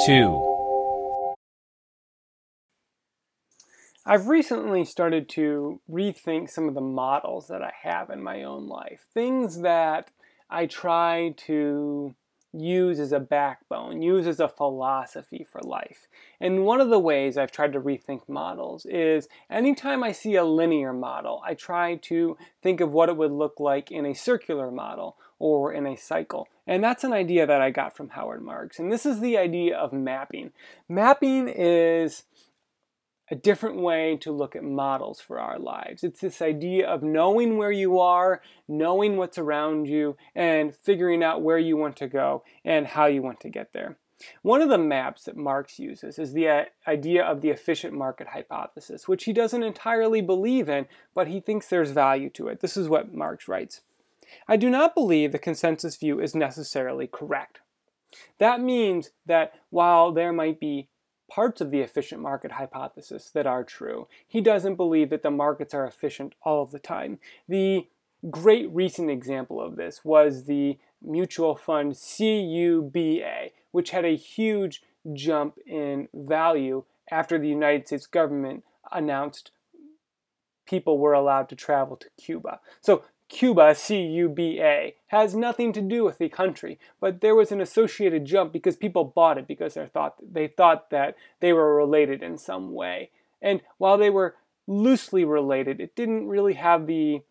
2. 0.06 0.49
I've 4.06 4.28
recently 4.28 4.86
started 4.86 5.28
to 5.30 5.80
rethink 5.90 6.48
some 6.48 6.68
of 6.68 6.74
the 6.74 6.80
models 6.80 7.48
that 7.48 7.62
I 7.62 7.72
have 7.82 8.08
in 8.08 8.22
my 8.22 8.42
own 8.42 8.66
life. 8.66 9.00
Things 9.12 9.60
that 9.60 10.10
I 10.48 10.66
try 10.66 11.34
to 11.46 12.14
use 12.52 12.98
as 12.98 13.12
a 13.12 13.20
backbone, 13.20 14.02
use 14.02 14.26
as 14.26 14.40
a 14.40 14.48
philosophy 14.48 15.46
for 15.48 15.60
life. 15.60 16.08
And 16.40 16.64
one 16.64 16.80
of 16.80 16.88
the 16.88 16.98
ways 16.98 17.36
I've 17.36 17.52
tried 17.52 17.72
to 17.74 17.80
rethink 17.80 18.28
models 18.28 18.86
is 18.86 19.28
anytime 19.48 20.02
I 20.02 20.12
see 20.12 20.34
a 20.34 20.44
linear 20.44 20.92
model, 20.92 21.42
I 21.44 21.54
try 21.54 21.96
to 21.96 22.36
think 22.62 22.80
of 22.80 22.90
what 22.92 23.08
it 23.08 23.16
would 23.16 23.32
look 23.32 23.60
like 23.60 23.90
in 23.90 24.06
a 24.06 24.14
circular 24.14 24.70
model 24.70 25.16
or 25.38 25.72
in 25.72 25.86
a 25.86 25.96
cycle. 25.96 26.48
And 26.66 26.82
that's 26.82 27.04
an 27.04 27.12
idea 27.12 27.46
that 27.46 27.60
I 27.60 27.70
got 27.70 27.96
from 27.96 28.10
Howard 28.10 28.42
Marks. 28.42 28.78
And 28.78 28.90
this 28.90 29.06
is 29.06 29.20
the 29.20 29.36
idea 29.36 29.76
of 29.76 29.92
mapping. 29.92 30.52
Mapping 30.88 31.48
is 31.48 32.24
a 33.30 33.36
different 33.36 33.76
way 33.76 34.16
to 34.16 34.32
look 34.32 34.56
at 34.56 34.64
models 34.64 35.20
for 35.20 35.38
our 35.38 35.58
lives. 35.58 36.02
It's 36.02 36.20
this 36.20 36.42
idea 36.42 36.88
of 36.88 37.02
knowing 37.02 37.56
where 37.56 37.70
you 37.70 38.00
are, 38.00 38.42
knowing 38.66 39.16
what's 39.16 39.38
around 39.38 39.86
you, 39.86 40.16
and 40.34 40.74
figuring 40.74 41.22
out 41.22 41.42
where 41.42 41.58
you 41.58 41.76
want 41.76 41.96
to 41.96 42.08
go 42.08 42.42
and 42.64 42.88
how 42.88 43.06
you 43.06 43.22
want 43.22 43.40
to 43.40 43.48
get 43.48 43.72
there. 43.72 43.98
One 44.42 44.60
of 44.60 44.68
the 44.68 44.78
maps 44.78 45.24
that 45.24 45.36
Marks 45.36 45.78
uses 45.78 46.18
is 46.18 46.32
the 46.32 46.48
uh, 46.48 46.64
idea 46.86 47.24
of 47.24 47.40
the 47.40 47.50
efficient 47.50 47.94
market 47.94 48.28
hypothesis, 48.28 49.08
which 49.08 49.24
he 49.24 49.32
doesn't 49.32 49.62
entirely 49.62 50.20
believe 50.20 50.68
in, 50.68 50.86
but 51.14 51.28
he 51.28 51.40
thinks 51.40 51.68
there's 51.68 51.92
value 51.92 52.28
to 52.30 52.48
it. 52.48 52.60
This 52.60 52.76
is 52.76 52.88
what 52.88 53.14
Marks 53.14 53.48
writes 53.48 53.80
I 54.46 54.56
do 54.56 54.68
not 54.68 54.94
believe 54.94 55.32
the 55.32 55.38
consensus 55.38 55.96
view 55.96 56.20
is 56.20 56.34
necessarily 56.34 57.06
correct. 57.06 57.60
That 58.38 58.60
means 58.60 59.10
that 59.26 59.54
while 59.70 60.12
there 60.12 60.32
might 60.32 60.60
be 60.60 60.88
parts 61.30 61.60
of 61.60 61.70
the 61.70 61.80
efficient 61.80 62.20
market 62.20 62.52
hypothesis 62.52 63.30
that 63.30 63.46
are 63.46 63.64
true. 63.64 64.08
He 64.26 64.40
doesn't 64.40 64.74
believe 64.74 65.10
that 65.10 65.22
the 65.22 65.30
markets 65.30 65.72
are 65.72 65.86
efficient 65.86 66.34
all 66.42 66.62
of 66.62 66.72
the 66.72 66.78
time. 66.78 67.18
The 67.48 67.86
great 68.28 68.68
recent 68.70 69.10
example 69.10 69.60
of 69.60 69.76
this 69.76 70.04
was 70.04 70.44
the 70.44 70.78
mutual 71.00 71.56
fund 71.56 71.92
CUBA, 71.92 73.52
which 73.70 73.90
had 73.90 74.04
a 74.04 74.16
huge 74.16 74.82
jump 75.14 75.56
in 75.66 76.08
value 76.12 76.84
after 77.10 77.38
the 77.38 77.48
United 77.48 77.86
States 77.86 78.06
government 78.06 78.64
announced 78.92 79.52
people 80.66 80.98
were 80.98 81.12
allowed 81.12 81.48
to 81.48 81.56
travel 81.56 81.96
to 81.96 82.08
Cuba. 82.20 82.60
So 82.80 83.02
Cuba, 83.30 83.76
C-U-B-A, 83.76 84.96
has 85.06 85.36
nothing 85.36 85.72
to 85.72 85.80
do 85.80 86.04
with 86.04 86.18
the 86.18 86.28
country, 86.28 86.78
but 87.00 87.20
there 87.20 87.36
was 87.36 87.52
an 87.52 87.60
associated 87.60 88.24
jump 88.24 88.52
because 88.52 88.76
people 88.76 89.04
bought 89.04 89.38
it 89.38 89.46
because 89.46 89.74
they 89.74 89.86
thought 89.86 90.16
they 90.20 90.48
thought 90.48 90.90
that 90.90 91.16
they 91.38 91.52
were 91.52 91.76
related 91.76 92.22
in 92.22 92.36
some 92.36 92.74
way. 92.74 93.10
And 93.40 93.62
while 93.78 93.96
they 93.96 94.10
were 94.10 94.34
loosely 94.66 95.24
related, 95.24 95.80
it 95.80 95.94
didn't 95.94 96.26
really 96.26 96.54
have 96.54 96.86
the 96.86 97.22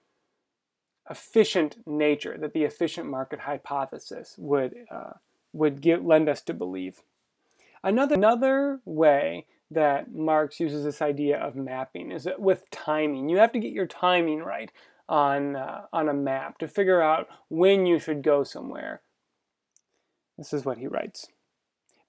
efficient 1.10 1.86
nature 1.86 2.38
that 2.38 2.54
the 2.54 2.64
efficient 2.64 3.08
market 3.08 3.42
hypothesis 3.42 4.36
would 4.38 4.76
uh, 4.90 5.14
would 5.52 5.86
lend 5.86 6.30
us 6.30 6.42
to 6.44 6.54
believe. 6.54 7.02
Another 7.84 8.16
another 8.16 8.80
way 8.86 9.46
that 9.70 10.16
Marks 10.16 10.62
uses 10.62 10.86
this 10.86 11.02
idea 11.02 11.38
of 11.38 11.56
mapping 11.58 12.10
is 12.10 12.28
with 12.38 12.72
timing. 12.72 13.28
You 13.28 13.38
have 13.38 13.52
to 13.52 13.60
get 13.60 13.74
your 13.74 13.86
timing 13.86 14.40
right 14.40 14.72
on, 15.10 15.56
uh, 15.56 15.82
on 15.92 16.08
a 16.08 16.14
map 16.14 16.60
to 16.60 16.68
figure 16.68 17.02
out 17.02 17.28
when 17.50 17.86
you 17.86 18.00
should 18.00 18.22
go 18.22 18.44
somewhere. 18.44 19.02
This 20.38 20.54
is 20.54 20.64
what 20.64 20.78
he 20.78 20.88
writes. 20.88 21.28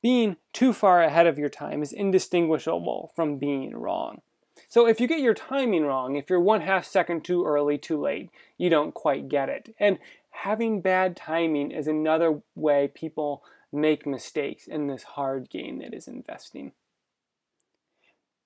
Being 0.02 0.37
too 0.52 0.73
far 0.73 1.02
ahead 1.02 1.26
of 1.26 1.38
your 1.38 1.49
time 1.49 1.83
is 1.83 1.92
indistinguishable 1.92 3.12
from 3.16 3.38
being 3.38 3.76
wrong. 3.76 4.21
So 4.69 4.87
if 4.87 5.00
you 5.00 5.09
get 5.09 5.21
your 5.21 5.35
timing 5.35 5.85
wrong, 5.85 6.16
if 6.16 6.30
you're 6.30 6.40
one 6.40 6.61
half 6.61 6.85
second 6.85 7.25
too 7.25 7.45
early, 7.45 7.76
too 7.76 8.00
late, 8.00 8.30
you 8.57 8.71
don't 8.71 8.95
quite 8.95 9.28
get 9.28 9.49
it. 9.49 9.75
And 9.80 9.99
having 10.30 10.80
bad 10.80 11.16
timing 11.16 11.71
is 11.71 11.88
another 11.88 12.42
way 12.54 12.88
people 12.95 13.42
make 13.73 14.07
mistakes 14.07 14.66
in 14.66 14.87
this 14.87 15.02
hard 15.02 15.50
game 15.50 15.78
that 15.78 15.95
is 15.95 16.07
investing. 16.07 16.73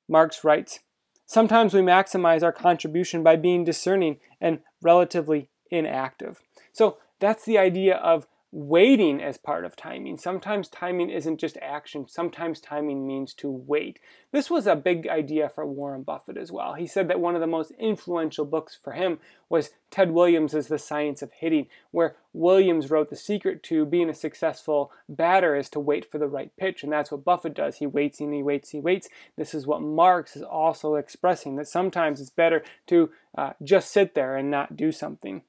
Marks 0.08 0.44
writes 0.44 0.80
Sometimes 1.26 1.74
we 1.74 1.80
maximize 1.80 2.42
our 2.42 2.52
contribution 2.52 3.22
by 3.22 3.36
being 3.36 3.64
discerning 3.64 4.18
and 4.40 4.60
relatively 4.82 5.48
inactive. 5.70 6.42
So 6.72 6.98
that's 7.20 7.44
the 7.44 7.58
idea 7.58 7.96
of 7.96 8.26
waiting 8.56 9.20
as 9.20 9.36
part 9.36 9.64
of 9.64 9.74
timing. 9.74 10.16
Sometimes 10.16 10.68
timing 10.68 11.10
isn't 11.10 11.40
just 11.40 11.58
action, 11.60 12.06
sometimes 12.06 12.60
timing 12.60 13.04
means 13.04 13.34
to 13.34 13.50
wait. 13.50 13.98
This 14.30 14.48
was 14.48 14.68
a 14.68 14.76
big 14.76 15.08
idea 15.08 15.48
for 15.48 15.66
Warren 15.66 16.04
Buffett 16.04 16.36
as 16.36 16.52
well. 16.52 16.74
He 16.74 16.86
said 16.86 17.08
that 17.08 17.18
one 17.18 17.34
of 17.34 17.40
the 17.40 17.48
most 17.48 17.72
influential 17.80 18.44
books 18.44 18.78
for 18.80 18.92
him 18.92 19.18
was 19.48 19.70
Ted 19.90 20.12
Williams' 20.12 20.68
The 20.68 20.78
Science 20.78 21.20
of 21.20 21.32
Hitting, 21.32 21.66
where 21.90 22.14
Williams 22.32 22.92
wrote 22.92 23.10
the 23.10 23.16
secret 23.16 23.64
to 23.64 23.84
being 23.84 24.08
a 24.08 24.14
successful 24.14 24.92
batter 25.08 25.56
is 25.56 25.68
to 25.70 25.80
wait 25.80 26.08
for 26.08 26.18
the 26.18 26.28
right 26.28 26.56
pitch, 26.56 26.84
and 26.84 26.92
that's 26.92 27.10
what 27.10 27.24
Buffett 27.24 27.54
does. 27.54 27.78
He 27.78 27.88
waits 27.88 28.20
and 28.20 28.32
he 28.32 28.44
waits, 28.44 28.70
he 28.70 28.78
waits. 28.78 29.08
This 29.36 29.52
is 29.52 29.66
what 29.66 29.82
Marks 29.82 30.36
is 30.36 30.42
also 30.42 30.94
expressing 30.94 31.56
that 31.56 31.66
sometimes 31.66 32.20
it's 32.20 32.30
better 32.30 32.62
to 32.86 33.10
uh, 33.36 33.54
just 33.64 33.90
sit 33.90 34.14
there 34.14 34.36
and 34.36 34.48
not 34.48 34.76
do 34.76 34.92
something. 34.92 35.42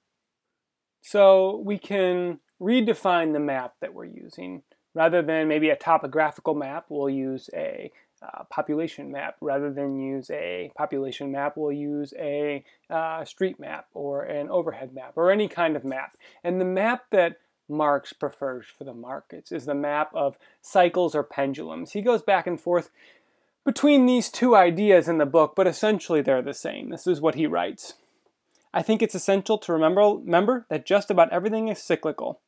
So 1.03 1.61
we 1.63 1.77
can 1.77 2.39
redefine 2.61 3.33
the 3.33 3.39
map 3.39 3.75
that 3.81 3.93
we're 3.93 4.05
using. 4.05 4.63
Rather 4.93 5.21
than 5.21 5.47
maybe 5.47 5.69
a 5.69 5.75
topographical 5.75 6.55
map, 6.55 6.85
we'll 6.89 7.09
use 7.09 7.49
a 7.53 7.91
uh, 8.21 8.43
population 8.49 9.11
map. 9.11 9.35
Rather 9.41 9.71
than 9.71 9.99
use 9.99 10.29
a 10.31 10.71
population 10.77 11.31
map, 11.31 11.57
we'll 11.57 11.71
use 11.71 12.13
a 12.17 12.63
uh, 12.89 13.25
street 13.25 13.59
map 13.59 13.87
or 13.93 14.23
an 14.23 14.49
overhead 14.49 14.93
map 14.93 15.13
or 15.15 15.31
any 15.31 15.47
kind 15.47 15.75
of 15.75 15.83
map. 15.83 16.15
And 16.43 16.61
the 16.61 16.65
map 16.65 17.05
that 17.11 17.37
Marks 17.67 18.13
prefers 18.13 18.67
for 18.67 18.83
the 18.83 18.93
markets 18.93 19.51
is 19.51 19.65
the 19.65 19.73
map 19.73 20.11
of 20.13 20.37
cycles 20.61 21.15
or 21.15 21.23
pendulums. 21.23 21.91
He 21.91 22.01
goes 22.01 22.21
back 22.21 22.45
and 22.45 22.61
forth 22.61 22.91
between 23.65 24.05
these 24.05 24.29
two 24.29 24.55
ideas 24.55 25.07
in 25.07 25.17
the 25.17 25.25
book, 25.25 25.53
but 25.55 25.65
essentially 25.65 26.21
they're 26.21 26.43
the 26.43 26.53
same. 26.53 26.89
This 26.89 27.07
is 27.07 27.19
what 27.19 27.35
he 27.35 27.47
writes. 27.47 27.95
I 28.71 28.83
think 28.83 29.01
it's 29.01 29.15
essential 29.15 29.57
to 29.59 29.73
remember, 29.73 30.01
remember 30.01 30.65
that 30.69 30.85
just 30.85 31.09
about 31.09 31.31
everything 31.31 31.69
is 31.69 31.79
cyclical 31.79 32.39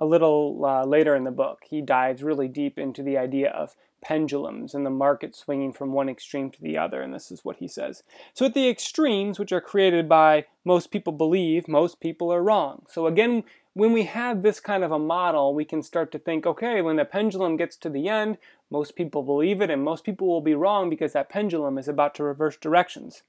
a 0.00 0.06
little 0.06 0.64
uh, 0.64 0.84
later 0.84 1.14
in 1.14 1.24
the 1.24 1.30
book. 1.30 1.60
He 1.68 1.82
dives 1.82 2.22
really 2.22 2.48
deep 2.48 2.78
into 2.78 3.02
the 3.02 3.18
idea 3.18 3.50
of 3.50 3.76
pendulums 4.02 4.74
and 4.74 4.84
the 4.84 4.90
market 4.90 5.36
swinging 5.36 5.72
from 5.72 5.92
one 5.92 6.08
extreme 6.08 6.50
to 6.50 6.62
the 6.62 6.78
other, 6.78 7.02
and 7.02 7.12
this 7.12 7.30
is 7.30 7.44
what 7.44 7.56
he 7.56 7.68
says. 7.68 8.02
So, 8.32 8.46
at 8.46 8.54
the 8.54 8.68
extremes, 8.68 9.38
which 9.38 9.52
are 9.52 9.60
created 9.60 10.08
by 10.08 10.46
most 10.64 10.90
people 10.90 11.12
believe, 11.12 11.68
most 11.68 12.00
people 12.00 12.32
are 12.32 12.42
wrong. 12.42 12.86
So, 12.88 13.06
again, 13.06 13.44
when 13.74 13.92
we 13.92 14.04
have 14.04 14.42
this 14.42 14.58
kind 14.58 14.82
of 14.82 14.90
a 14.90 14.98
model, 14.98 15.54
we 15.54 15.64
can 15.64 15.82
start 15.82 16.10
to 16.12 16.18
think 16.18 16.46
okay, 16.46 16.82
when 16.82 16.96
the 16.96 17.04
pendulum 17.04 17.56
gets 17.56 17.76
to 17.76 17.90
the 17.90 18.08
end, 18.08 18.38
most 18.70 18.96
people 18.96 19.22
believe 19.22 19.60
it, 19.60 19.70
and 19.70 19.84
most 19.84 20.04
people 20.04 20.26
will 20.28 20.40
be 20.40 20.54
wrong 20.54 20.88
because 20.88 21.12
that 21.12 21.28
pendulum 21.28 21.76
is 21.76 21.88
about 21.88 22.14
to 22.14 22.24
reverse 22.24 22.56
directions. 22.56 23.22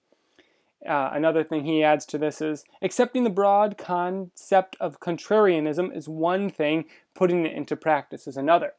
Uh, 0.88 1.12
another 1.14 1.44
thing 1.44 1.64
he 1.64 1.84
adds 1.84 2.06
to 2.08 2.18
this 2.18 2.42
is 2.42 2.64
accepting 2.82 3.24
the 3.24 3.30
broad 3.30 3.78
concept 3.78 4.76
of 4.80 5.00
contrarianism 5.00 5.96
is 5.96 6.10
one 6.10 6.50
thing, 6.50 6.86
putting 7.14 7.46
it 7.46 7.54
into 7.54 7.76
practice 7.76 8.28
is 8.28 8.38
another. 8.38 8.74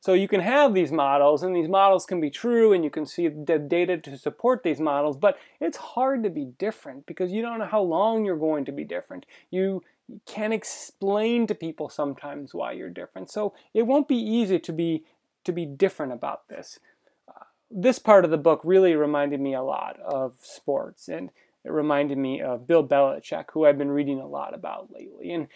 So 0.00 0.12
you 0.12 0.28
can 0.28 0.40
have 0.40 0.74
these 0.74 0.92
models, 0.92 1.42
and 1.42 1.56
these 1.56 1.68
models 1.68 2.04
can 2.04 2.20
be 2.20 2.30
true, 2.30 2.72
and 2.72 2.84
you 2.84 2.90
can 2.90 3.06
see 3.06 3.28
the 3.28 3.58
data 3.58 3.96
to 3.98 4.18
support 4.18 4.62
these 4.62 4.80
models, 4.80 5.16
but 5.16 5.38
it's 5.60 5.76
hard 5.76 6.22
to 6.24 6.30
be 6.30 6.44
different 6.58 7.06
because 7.06 7.32
you 7.32 7.42
don't 7.42 7.58
know 7.58 7.66
how 7.66 7.82
long 7.82 8.24
you're 8.24 8.36
going 8.36 8.64
to 8.66 8.72
be 8.72 8.84
different. 8.84 9.26
You 9.50 9.82
can't 10.26 10.52
explain 10.52 11.46
to 11.46 11.54
people 11.54 11.88
sometimes 11.88 12.54
why 12.54 12.72
you're 12.72 12.90
different. 12.90 13.30
So 13.30 13.54
it 13.74 13.82
won't 13.82 14.08
be 14.08 14.16
easy 14.16 14.58
to 14.58 14.72
be 14.72 15.04
to 15.44 15.52
be 15.52 15.64
different 15.64 16.12
about 16.12 16.48
this 16.48 16.80
this 17.70 17.98
part 17.98 18.24
of 18.24 18.30
the 18.30 18.36
book 18.36 18.60
really 18.64 18.94
reminded 18.94 19.40
me 19.40 19.54
a 19.54 19.62
lot 19.62 19.98
of 20.00 20.34
sports 20.40 21.08
and 21.08 21.30
it 21.64 21.72
reminded 21.72 22.16
me 22.16 22.40
of 22.40 22.66
Bill 22.66 22.86
Belichick, 22.86 23.46
who 23.52 23.66
I've 23.66 23.78
been 23.78 23.90
reading 23.90 24.20
a 24.20 24.26
lot 24.26 24.54
about 24.54 24.92
lately. 24.92 25.32
And 25.32 25.48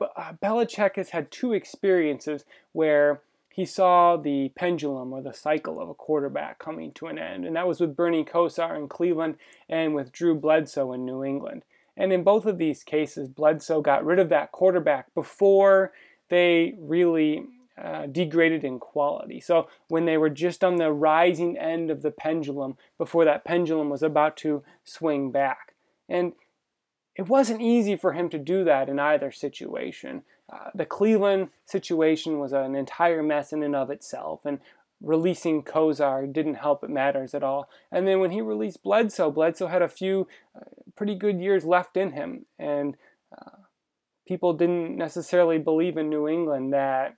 uh, 0.00 0.32
Belichick 0.42 0.96
has 0.96 1.10
had 1.10 1.30
two 1.30 1.52
experiences 1.52 2.44
where 2.72 3.22
he 3.48 3.64
saw 3.64 4.16
the 4.16 4.50
pendulum 4.56 5.12
or 5.12 5.22
the 5.22 5.32
cycle 5.32 5.80
of 5.80 5.88
a 5.88 5.94
quarterback 5.94 6.58
coming 6.58 6.92
to 6.92 7.06
an 7.06 7.18
end. 7.18 7.46
And 7.46 7.56
that 7.56 7.66
was 7.66 7.80
with 7.80 7.96
Bernie 7.96 8.24
Kosar 8.24 8.76
in 8.76 8.88
Cleveland 8.88 9.36
and 9.68 9.94
with 9.94 10.12
Drew 10.12 10.34
Bledsoe 10.34 10.92
in 10.92 11.06
New 11.06 11.24
England. 11.24 11.62
And 11.96 12.12
in 12.12 12.22
both 12.22 12.44
of 12.44 12.58
these 12.58 12.82
cases, 12.82 13.28
Bledsoe 13.28 13.80
got 13.80 14.04
rid 14.04 14.18
of 14.18 14.28
that 14.28 14.52
quarterback 14.52 15.14
before 15.14 15.92
they 16.28 16.74
really 16.78 17.44
uh, 17.82 18.06
degraded 18.06 18.64
in 18.64 18.78
quality. 18.78 19.40
So 19.40 19.68
when 19.88 20.06
they 20.06 20.16
were 20.16 20.30
just 20.30 20.64
on 20.64 20.76
the 20.76 20.92
rising 20.92 21.58
end 21.58 21.90
of 21.90 22.02
the 22.02 22.10
pendulum 22.10 22.76
before 22.96 23.24
that 23.26 23.44
pendulum 23.44 23.90
was 23.90 24.02
about 24.02 24.36
to 24.38 24.62
swing 24.84 25.30
back. 25.30 25.74
And 26.08 26.32
it 27.16 27.28
wasn't 27.28 27.62
easy 27.62 27.96
for 27.96 28.12
him 28.12 28.28
to 28.30 28.38
do 28.38 28.64
that 28.64 28.88
in 28.88 28.98
either 28.98 29.32
situation. 29.32 30.22
Uh, 30.52 30.70
the 30.74 30.84
Cleveland 30.84 31.48
situation 31.64 32.38
was 32.38 32.52
an 32.52 32.76
entire 32.76 33.22
mess 33.22 33.52
in 33.52 33.62
and 33.62 33.74
of 33.74 33.90
itself, 33.90 34.40
and 34.44 34.60
releasing 35.02 35.62
Kosar 35.62 36.30
didn't 36.32 36.54
help 36.54 36.84
it 36.84 36.90
matters 36.90 37.34
at 37.34 37.42
all. 37.42 37.68
And 37.90 38.06
then 38.06 38.20
when 38.20 38.30
he 38.30 38.40
released 38.40 38.82
Bledsoe, 38.82 39.30
Bledsoe 39.30 39.66
had 39.66 39.82
a 39.82 39.88
few 39.88 40.28
uh, 40.54 40.60
pretty 40.94 41.14
good 41.14 41.40
years 41.40 41.64
left 41.64 41.96
in 41.96 42.12
him, 42.12 42.46
and 42.58 42.96
uh, 43.36 43.62
people 44.28 44.52
didn't 44.52 44.96
necessarily 44.96 45.58
believe 45.58 45.96
in 45.96 46.08
New 46.08 46.28
England 46.28 46.72
that 46.72 47.16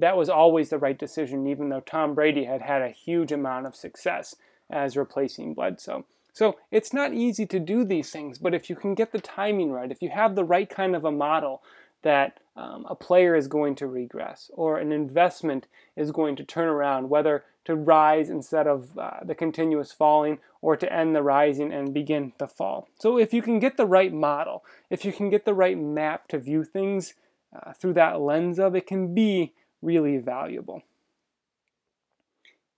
that 0.00 0.16
was 0.16 0.28
always 0.28 0.70
the 0.70 0.78
right 0.78 0.98
decision, 0.98 1.46
even 1.46 1.68
though 1.68 1.80
Tom 1.80 2.14
Brady 2.14 2.44
had 2.44 2.62
had 2.62 2.82
a 2.82 2.90
huge 2.90 3.32
amount 3.32 3.66
of 3.66 3.76
success 3.76 4.34
as 4.70 4.96
replacing 4.96 5.54
Bledsoe. 5.54 6.04
So 6.32 6.56
it's 6.70 6.92
not 6.92 7.14
easy 7.14 7.46
to 7.46 7.58
do 7.58 7.84
these 7.84 8.10
things, 8.10 8.38
but 8.38 8.54
if 8.54 8.70
you 8.70 8.76
can 8.76 8.94
get 8.94 9.12
the 9.12 9.20
timing 9.20 9.72
right, 9.72 9.90
if 9.90 10.02
you 10.02 10.10
have 10.10 10.34
the 10.34 10.44
right 10.44 10.68
kind 10.68 10.94
of 10.94 11.04
a 11.04 11.10
model 11.10 11.62
that 12.02 12.38
um, 12.56 12.86
a 12.88 12.94
player 12.94 13.34
is 13.34 13.48
going 13.48 13.74
to 13.76 13.86
regress 13.86 14.50
or 14.54 14.78
an 14.78 14.92
investment 14.92 15.66
is 15.96 16.12
going 16.12 16.36
to 16.36 16.44
turn 16.44 16.68
around, 16.68 17.08
whether 17.08 17.44
to 17.64 17.74
rise 17.74 18.30
instead 18.30 18.66
of 18.66 18.96
uh, 18.96 19.18
the 19.24 19.34
continuous 19.34 19.92
falling 19.92 20.38
or 20.62 20.76
to 20.76 20.92
end 20.92 21.14
the 21.14 21.22
rising 21.22 21.72
and 21.72 21.92
begin 21.92 22.32
the 22.38 22.46
fall. 22.46 22.88
So 22.98 23.18
if 23.18 23.34
you 23.34 23.42
can 23.42 23.58
get 23.58 23.76
the 23.76 23.86
right 23.86 24.12
model, 24.12 24.64
if 24.90 25.04
you 25.04 25.12
can 25.12 25.30
get 25.30 25.44
the 25.44 25.54
right 25.54 25.78
map 25.78 26.28
to 26.28 26.38
view 26.38 26.64
things 26.64 27.14
uh, 27.54 27.72
through 27.72 27.94
that 27.94 28.20
lens 28.20 28.58
of, 28.58 28.74
it 28.74 28.86
can 28.86 29.12
be 29.12 29.52
really 29.82 30.18
valuable. 30.18 30.82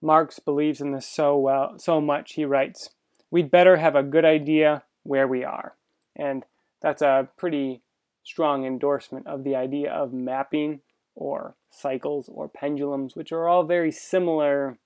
Marks 0.03 0.39
believes 0.39 0.81
in 0.81 0.93
this 0.93 1.07
so 1.07 1.37
well, 1.37 1.79
so 1.79 2.01
much, 2.01 2.33
he 2.33 2.45
writes, 2.45 2.91
We'd 3.31 3.51
better 3.51 3.77
have 3.77 3.95
a 3.95 4.03
good 4.03 4.25
idea 4.25 4.83
where 5.03 5.29
we 5.29 5.45
are. 5.45 5.75
And 6.17 6.45
that's 6.81 7.03
a 7.03 7.29
pretty 7.37 7.83
strong 8.25 8.65
endorsement 8.65 9.27
of 9.27 9.45
the 9.45 9.57
idea 9.57 9.93
of 9.93 10.13
mapping 10.13 10.81
or 11.15 11.55
cycles 11.69 12.29
or 12.33 12.49
pendulums, 12.49 13.15
which 13.15 13.31
are 13.33 13.47
all 13.47 13.65
very 13.65 13.93
similar 13.93 14.79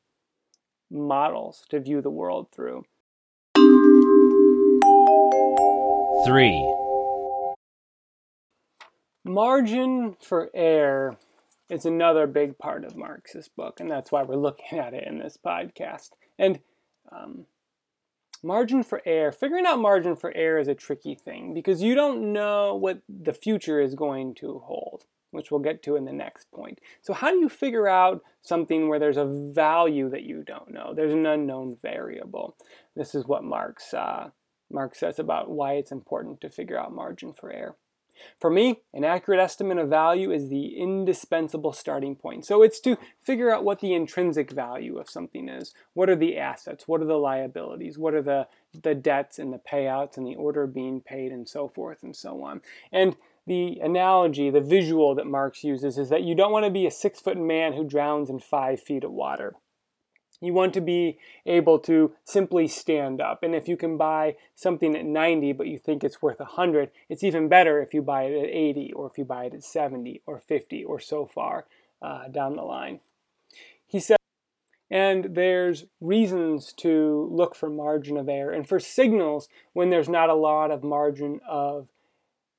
models 0.90 1.64
to 1.70 1.80
view 1.80 2.00
the 2.00 2.10
world 2.10 2.48
through. 2.54 2.84
3. 6.24 6.74
Margin 9.24 10.16
for 10.20 10.50
error 10.54 11.16
it's 11.74 11.84
another 11.84 12.26
big 12.26 12.56
part 12.56 12.84
of 12.84 12.96
Marks's 12.96 13.48
book, 13.48 13.80
and 13.80 13.90
that's 13.90 14.12
why 14.12 14.22
we're 14.22 14.36
looking 14.36 14.78
at 14.78 14.94
it 14.94 15.06
in 15.06 15.18
this 15.18 15.36
podcast. 15.44 16.10
And 16.38 16.60
um, 17.12 17.46
margin 18.42 18.82
for 18.82 19.02
error, 19.04 19.32
figuring 19.32 19.66
out 19.66 19.80
margin 19.80 20.16
for 20.16 20.32
error 20.34 20.58
is 20.58 20.68
a 20.68 20.74
tricky 20.74 21.14
thing 21.14 21.52
because 21.52 21.82
you 21.82 21.94
don't 21.94 22.32
know 22.32 22.74
what 22.74 23.02
the 23.08 23.32
future 23.32 23.80
is 23.80 23.94
going 23.94 24.34
to 24.36 24.60
hold, 24.64 25.04
which 25.32 25.50
we'll 25.50 25.60
get 25.60 25.82
to 25.82 25.96
in 25.96 26.04
the 26.04 26.12
next 26.12 26.50
point. 26.52 26.78
So, 27.02 27.12
how 27.12 27.30
do 27.30 27.38
you 27.38 27.48
figure 27.48 27.88
out 27.88 28.22
something 28.42 28.88
where 28.88 28.98
there's 28.98 29.16
a 29.16 29.24
value 29.52 30.08
that 30.10 30.22
you 30.22 30.44
don't 30.44 30.70
know? 30.70 30.94
There's 30.94 31.12
an 31.12 31.26
unknown 31.26 31.78
variable. 31.82 32.56
This 32.94 33.14
is 33.14 33.26
what 33.26 33.42
Marks, 33.42 33.92
uh, 33.92 34.30
Marks 34.70 35.00
says 35.00 35.18
about 35.18 35.50
why 35.50 35.74
it's 35.74 35.92
important 35.92 36.40
to 36.40 36.50
figure 36.50 36.78
out 36.78 36.94
margin 36.94 37.32
for 37.32 37.52
error. 37.52 37.76
For 38.40 38.50
me, 38.50 38.80
an 38.92 39.04
accurate 39.04 39.40
estimate 39.40 39.78
of 39.78 39.88
value 39.88 40.30
is 40.30 40.48
the 40.48 40.76
indispensable 40.76 41.72
starting 41.72 42.16
point. 42.16 42.44
So 42.44 42.62
it's 42.62 42.80
to 42.80 42.96
figure 43.22 43.52
out 43.52 43.64
what 43.64 43.80
the 43.80 43.94
intrinsic 43.94 44.50
value 44.50 44.98
of 44.98 45.10
something 45.10 45.48
is. 45.48 45.72
What 45.94 46.10
are 46.10 46.16
the 46.16 46.36
assets? 46.36 46.88
What 46.88 47.00
are 47.00 47.06
the 47.06 47.14
liabilities? 47.14 47.98
What 47.98 48.14
are 48.14 48.22
the, 48.22 48.48
the 48.82 48.94
debts 48.94 49.38
and 49.38 49.52
the 49.52 49.58
payouts 49.58 50.16
and 50.16 50.26
the 50.26 50.34
order 50.34 50.66
being 50.66 51.00
paid 51.00 51.32
and 51.32 51.48
so 51.48 51.68
forth 51.68 52.02
and 52.02 52.14
so 52.14 52.42
on. 52.42 52.60
And 52.92 53.16
the 53.46 53.78
analogy, 53.82 54.50
the 54.50 54.60
visual 54.60 55.14
that 55.14 55.26
Marks 55.26 55.64
uses 55.64 55.98
is 55.98 56.08
that 56.08 56.22
you 56.22 56.34
don't 56.34 56.52
want 56.52 56.64
to 56.64 56.70
be 56.70 56.86
a 56.86 56.90
six 56.90 57.20
foot 57.20 57.38
man 57.38 57.74
who 57.74 57.84
drowns 57.84 58.30
in 58.30 58.38
five 58.38 58.80
feet 58.80 59.04
of 59.04 59.12
water. 59.12 59.54
You 60.44 60.52
want 60.52 60.74
to 60.74 60.80
be 60.80 61.18
able 61.46 61.78
to 61.80 62.12
simply 62.24 62.68
stand 62.68 63.20
up. 63.20 63.42
And 63.42 63.54
if 63.54 63.68
you 63.68 63.76
can 63.76 63.96
buy 63.96 64.36
something 64.54 64.96
at 64.96 65.04
90 65.04 65.52
but 65.52 65.66
you 65.66 65.78
think 65.78 66.04
it's 66.04 66.22
worth 66.22 66.40
100, 66.40 66.90
it's 67.08 67.24
even 67.24 67.48
better 67.48 67.80
if 67.80 67.94
you 67.94 68.02
buy 68.02 68.24
it 68.24 68.44
at 68.44 68.50
80 68.50 68.92
or 68.92 69.06
if 69.06 69.18
you 69.18 69.24
buy 69.24 69.44
it 69.44 69.54
at 69.54 69.64
70 69.64 70.22
or 70.26 70.40
50 70.40 70.84
or 70.84 71.00
so 71.00 71.26
far 71.26 71.66
uh, 72.02 72.28
down 72.28 72.54
the 72.54 72.62
line. 72.62 73.00
He 73.86 74.00
said, 74.00 74.16
and 74.90 75.34
there's 75.34 75.86
reasons 76.00 76.72
to 76.74 77.28
look 77.32 77.54
for 77.54 77.70
margin 77.70 78.16
of 78.16 78.28
error 78.28 78.52
and 78.52 78.68
for 78.68 78.78
signals 78.78 79.48
when 79.72 79.90
there's 79.90 80.08
not 80.08 80.28
a 80.28 80.34
lot 80.34 80.70
of 80.70 80.84
margin 80.84 81.40
of 81.48 81.88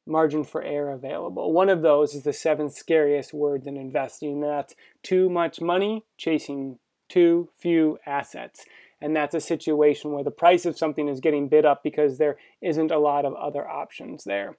margin 0.07 0.43
for 0.43 0.61
error 0.61 0.91
available. 0.91 1.51
One 1.51 1.69
of 1.69 1.81
those 1.81 2.13
is 2.13 2.23
the 2.23 2.33
seven 2.33 2.69
scariest 2.69 3.33
words 3.33 3.65
in 3.67 3.77
investing, 3.77 4.33
and 4.33 4.43
that's 4.43 4.75
too 5.01 5.29
much 5.29 5.61
money 5.61 6.03
chasing 6.17 6.79
too 7.09 7.49
few 7.55 7.97
assets. 8.05 8.65
And 9.01 9.15
that's 9.15 9.35
a 9.35 9.41
situation 9.41 10.11
where 10.11 10.23
the 10.23 10.31
price 10.31 10.65
of 10.65 10.77
something 10.77 11.07
is 11.07 11.19
getting 11.19 11.49
bid 11.49 11.65
up 11.65 11.83
because 11.83 12.17
there 12.17 12.37
isn't 12.61 12.91
a 12.91 12.99
lot 12.99 13.25
of 13.25 13.33
other 13.35 13.67
options 13.67 14.23
there. 14.23 14.57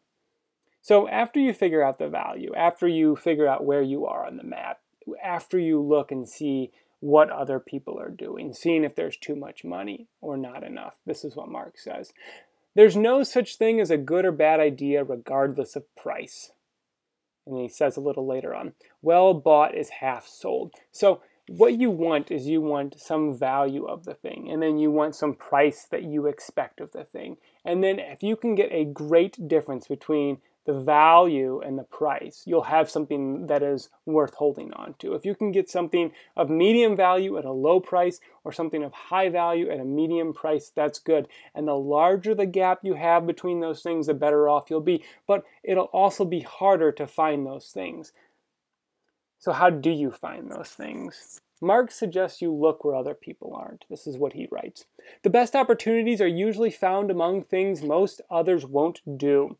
So 0.82 1.08
after 1.08 1.40
you 1.40 1.52
figure 1.52 1.82
out 1.82 1.98
the 1.98 2.08
value, 2.08 2.54
after 2.54 2.86
you 2.86 3.16
figure 3.16 3.48
out 3.48 3.64
where 3.64 3.82
you 3.82 4.06
are 4.06 4.24
on 4.24 4.36
the 4.36 4.44
map, 4.44 4.78
after 5.22 5.58
you 5.58 5.80
look 5.82 6.12
and 6.12 6.28
see 6.28 6.70
what 7.00 7.30
other 7.30 7.58
people 7.58 7.98
are 7.98 8.10
doing, 8.10 8.52
seeing 8.52 8.84
if 8.84 8.94
there's 8.94 9.16
too 9.16 9.36
much 9.36 9.64
money 9.64 10.06
or 10.20 10.36
not 10.36 10.62
enough. 10.62 10.96
This 11.04 11.24
is 11.24 11.36
what 11.36 11.48
Mark 11.48 11.78
says. 11.78 12.12
There's 12.74 12.96
no 12.96 13.22
such 13.22 13.56
thing 13.56 13.80
as 13.80 13.90
a 13.90 13.96
good 13.96 14.24
or 14.24 14.32
bad 14.32 14.60
idea 14.60 15.02
regardless 15.02 15.76
of 15.76 15.94
price. 15.96 16.52
And 17.46 17.58
he 17.58 17.68
says 17.68 17.96
a 17.96 18.00
little 18.00 18.26
later 18.26 18.54
on, 18.54 18.74
well 19.02 19.34
bought 19.34 19.74
is 19.74 19.88
half 20.00 20.26
sold. 20.26 20.74
So 20.90 21.20
what 21.48 21.78
you 21.78 21.90
want 21.90 22.30
is 22.30 22.46
you 22.46 22.60
want 22.60 23.00
some 23.00 23.36
value 23.36 23.84
of 23.84 24.04
the 24.04 24.14
thing 24.14 24.50
and 24.50 24.62
then 24.62 24.78
you 24.78 24.90
want 24.90 25.14
some 25.14 25.34
price 25.34 25.86
that 25.90 26.02
you 26.02 26.26
expect 26.26 26.80
of 26.80 26.92
the 26.92 27.04
thing. 27.04 27.36
And 27.64 27.82
then 27.82 27.98
if 27.98 28.22
you 28.22 28.36
can 28.36 28.54
get 28.54 28.72
a 28.72 28.84
great 28.84 29.48
difference 29.48 29.86
between 29.86 30.38
the 30.64 30.74
value 30.74 31.60
and 31.64 31.78
the 31.78 31.84
price 31.84 32.42
you'll 32.44 32.62
have 32.62 32.90
something 32.90 33.46
that 33.46 33.62
is 33.62 33.88
worth 34.04 34.34
holding 34.34 34.72
on 34.72 34.94
to. 34.98 35.14
If 35.14 35.24
you 35.24 35.36
can 35.36 35.52
get 35.52 35.70
something 35.70 36.10
of 36.36 36.50
medium 36.50 36.96
value 36.96 37.38
at 37.38 37.44
a 37.44 37.52
low 37.52 37.78
price 37.78 38.18
or 38.42 38.52
something 38.52 38.82
of 38.82 38.92
high 38.92 39.28
value 39.28 39.70
at 39.70 39.78
a 39.78 39.84
medium 39.84 40.32
price 40.32 40.72
that's 40.74 40.98
good. 40.98 41.28
And 41.54 41.68
the 41.68 41.74
larger 41.74 42.34
the 42.34 42.46
gap 42.46 42.80
you 42.82 42.94
have 42.94 43.24
between 43.24 43.60
those 43.60 43.82
things 43.82 44.08
the 44.08 44.14
better 44.14 44.48
off 44.48 44.68
you'll 44.68 44.80
be. 44.80 45.04
But 45.28 45.44
it'll 45.62 45.84
also 45.84 46.24
be 46.24 46.40
harder 46.40 46.90
to 46.92 47.06
find 47.06 47.46
those 47.46 47.68
things 47.68 48.12
so, 49.38 49.52
how 49.52 49.70
do 49.70 49.90
you 49.90 50.10
find 50.10 50.50
those 50.50 50.70
things? 50.70 51.40
Mark 51.60 51.90
suggests 51.90 52.42
you 52.42 52.52
look 52.52 52.84
where 52.84 52.94
other 52.94 53.14
people 53.14 53.54
aren't. 53.54 53.86
This 53.88 54.06
is 54.06 54.18
what 54.18 54.34
he 54.34 54.48
writes. 54.50 54.84
The 55.22 55.30
best 55.30 55.56
opportunities 55.56 56.20
are 56.20 56.26
usually 56.26 56.70
found 56.70 57.10
among 57.10 57.42
things 57.42 57.82
most 57.82 58.20
others 58.30 58.66
won't 58.66 59.00
do. 59.18 59.56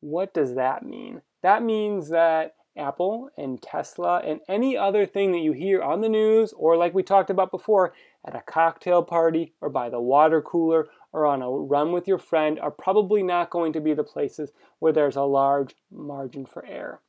What 0.00 0.34
does 0.34 0.54
that 0.54 0.84
mean? 0.84 1.22
That 1.42 1.62
means 1.62 2.10
that 2.10 2.54
Apple 2.76 3.30
and 3.36 3.60
Tesla 3.60 4.18
and 4.18 4.40
any 4.48 4.76
other 4.76 5.06
thing 5.06 5.32
that 5.32 5.38
you 5.38 5.52
hear 5.52 5.82
on 5.82 6.00
the 6.00 6.08
news 6.08 6.52
or, 6.52 6.76
like 6.76 6.94
we 6.94 7.02
talked 7.02 7.30
about 7.30 7.50
before, 7.50 7.92
at 8.24 8.36
a 8.36 8.42
cocktail 8.42 9.02
party 9.02 9.54
or 9.60 9.70
by 9.70 9.88
the 9.88 10.00
water 10.00 10.42
cooler 10.42 10.88
or 11.12 11.26
on 11.26 11.42
a 11.42 11.50
run 11.50 11.92
with 11.92 12.06
your 12.06 12.18
friend 12.18 12.60
are 12.60 12.70
probably 12.70 13.22
not 13.22 13.50
going 13.50 13.72
to 13.72 13.80
be 13.80 13.94
the 13.94 14.04
places 14.04 14.52
where 14.78 14.92
there's 14.92 15.16
a 15.16 15.22
large 15.22 15.74
margin 15.90 16.44
for 16.44 16.64
error. 16.66 17.00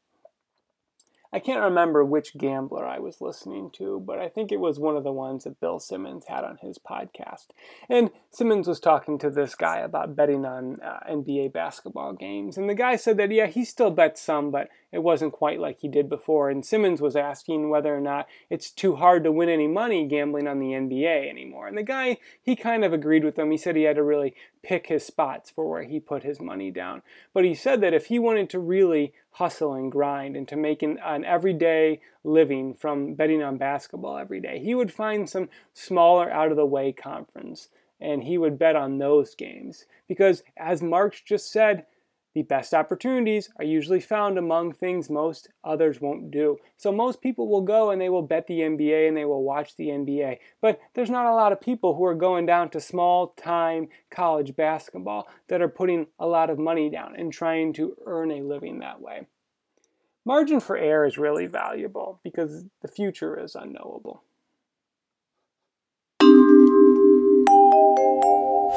I 1.34 1.40
can't 1.40 1.64
remember 1.64 2.04
which 2.04 2.38
gambler 2.38 2.86
I 2.86 3.00
was 3.00 3.22
listening 3.22 3.70
to, 3.76 4.02
but 4.06 4.20
I 4.20 4.28
think 4.28 4.52
it 4.52 4.60
was 4.60 4.80
one 4.80 4.98
of 4.98 5.06
the 5.06 5.14
ones 5.14 5.46
that 5.46 5.62
Bill 5.62 5.80
Simmons 5.80 6.26
had 6.28 6.44
on 6.44 6.58
his 6.58 6.78
podcast. 6.78 7.48
And 7.90 8.12
Simmons 8.30 8.68
was 8.68 8.82
talking 8.82 9.18
to 9.20 9.30
this 9.30 9.56
guy 9.56 9.80
about 9.80 10.16
betting 10.16 10.46
on 10.46 10.82
uh, 10.82 11.00
NBA 11.10 11.54
basketball 11.54 12.12
games. 12.12 12.58
And 12.58 12.70
the 12.70 12.76
guy 12.76 12.98
said 12.98 13.16
that, 13.18 13.32
yeah, 13.32 13.48
he 13.48 13.64
still 13.64 13.92
bets 13.92 14.22
some, 14.22 14.52
but 14.52 14.68
it 14.92 15.00
wasn't 15.00 15.32
quite 15.32 15.62
like 15.62 15.80
he 15.80 15.88
did 15.88 16.10
before. 16.10 16.50
And 16.50 16.66
Simmons 16.66 17.00
was 17.00 17.16
asking 17.16 17.70
whether 17.70 17.96
or 17.96 18.02
not 18.02 18.28
it's 18.50 18.70
too 18.70 18.98
hard 18.98 19.24
to 19.24 19.32
win 19.32 19.48
any 19.48 19.68
money 19.68 20.06
gambling 20.06 20.48
on 20.48 20.60
the 20.60 20.74
NBA 20.74 21.30
anymore. 21.30 21.68
And 21.68 21.78
the 21.78 21.84
guy, 21.84 22.18
he 22.42 22.58
kind 22.58 22.84
of 22.84 22.92
agreed 22.92 23.24
with 23.24 23.40
him. 23.40 23.52
He 23.52 23.58
said 23.58 23.78
he 23.78 23.84
had 23.84 23.96
to 23.96 24.04
really 24.04 24.36
pick 24.64 24.88
his 24.88 25.06
spots 25.06 25.50
for 25.50 25.70
where 25.70 25.84
he 25.84 26.00
put 26.00 26.24
his 26.24 26.42
money 26.42 26.72
down. 26.72 27.04
But 27.34 27.46
he 27.46 27.56
said 27.56 27.80
that 27.82 27.94
if 27.94 28.08
he 28.08 28.20
wanted 28.20 28.50
to 28.50 28.60
really 28.60 29.14
hustle 29.32 29.74
and 29.74 29.92
grind 29.92 30.36
and 30.36 30.48
to 30.48 30.56
make 30.56 30.84
an, 30.84 31.00
everyday 31.26 32.02
living 32.24 32.74
from 32.74 33.14
betting 33.14 33.42
on 33.42 33.58
basketball 33.58 34.18
every 34.18 34.40
day, 34.40 34.60
he 34.60 34.76
would 34.76 34.92
find 34.92 35.30
some 35.30 35.50
smaller, 35.74 36.30
out 36.30 36.52
of 36.52 36.58
the 36.58 36.66
way 36.66 36.92
conference 36.92 37.70
and 38.00 38.24
he 38.24 38.38
would 38.38 38.58
bet 38.58 38.76
on 38.76 38.98
those 38.98 39.36
games. 39.36 39.86
Because 40.08 40.44
as 40.58 40.82
Marks 40.82 41.22
just 41.22 41.52
said, 41.52 41.86
the 42.34 42.44
best 42.44 42.74
opportunities 42.74 43.50
are 43.58 43.66
usually 43.66 44.00
found 44.00 44.38
among 44.38 44.72
things 44.72 45.10
most 45.10 45.50
others 45.64 46.00
won't 46.00 46.32
do. 46.32 46.58
So 46.78 46.92
most 46.92 47.22
people 47.22 47.48
will 47.48 47.62
go 47.62 47.92
and 47.92 48.02
they 48.02 48.10
will 48.10 48.22
bet 48.22 48.48
the 48.48 48.60
NBA 48.60 49.08
and 49.08 49.18
they 49.18 49.26
will 49.26 49.44
watch 49.44 49.76
the 49.76 49.88
NBA. 49.88 50.38
But 50.62 50.80
there's 50.94 51.10
not 51.10 51.26
a 51.26 51.34
lot 51.34 51.52
of 51.52 51.60
people 51.60 51.96
who 51.96 52.06
are 52.06 52.16
going 52.16 52.46
down 52.46 52.70
to 52.70 52.80
small 52.80 53.30
time 53.38 53.90
college 54.10 54.56
basketball 54.56 55.28
that 55.50 55.62
are 55.62 55.68
putting 55.68 56.08
a 56.20 56.28
lot 56.28 56.50
of 56.50 56.58
money 56.58 56.90
down 56.90 57.16
and 57.18 57.34
trying 57.34 57.74
to 57.74 57.98
earn 58.06 58.32
a 58.32 58.42
living 58.42 58.80
that 58.80 59.02
way. 59.02 59.28
Margin 60.24 60.60
for 60.60 60.78
error 60.78 61.06
is 61.06 61.18
really 61.18 61.48
valuable 61.48 62.20
because 62.24 62.66
the 62.82 62.88
future 62.88 63.38
is 63.38 63.56
unknowable. 63.56 64.24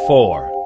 4. 0.07 0.64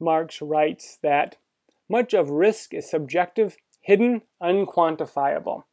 Marks 0.00 0.40
writes 0.42 0.98
that 1.02 1.36
much 1.88 2.14
of 2.14 2.30
risk 2.30 2.74
is 2.74 2.90
subjective, 2.90 3.56
hidden, 3.80 4.22
unquantifiable. 4.42 5.64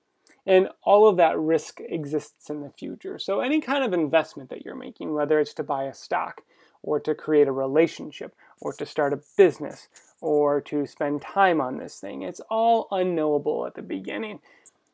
And 0.46 0.70
all 0.84 1.08
of 1.08 1.18
that 1.18 1.40
risk 1.40 1.80
exists 1.80 2.50
in 2.50 2.62
the 2.62 2.70
future. 2.70 3.18
So, 3.18 3.40
any 3.40 3.62
kind 3.62 3.84
of 3.84 3.94
investment 3.94 4.50
that 4.50 4.66
you're 4.66 4.76
making, 4.76 5.14
whether 5.14 5.40
it's 5.40 5.54
to 5.56 5.64
buy 5.64 5.86
a 5.86 5.94
stock, 5.94 6.42
or 6.82 7.00
to 7.00 7.16
create 7.16 7.48
a 7.48 7.54
relationship, 7.54 8.36
or 8.60 8.74
to 8.74 8.86
start 8.86 9.14
a 9.14 9.22
business, 9.38 9.88
or 10.20 10.60
to 10.62 10.86
spend 10.86 11.22
time 11.22 11.62
on 11.62 11.78
this 11.78 11.98
thing, 12.00 12.22
it's 12.22 12.42
all 12.50 12.88
unknowable 12.92 13.66
at 13.66 13.76
the 13.76 13.82
beginning 13.82 14.40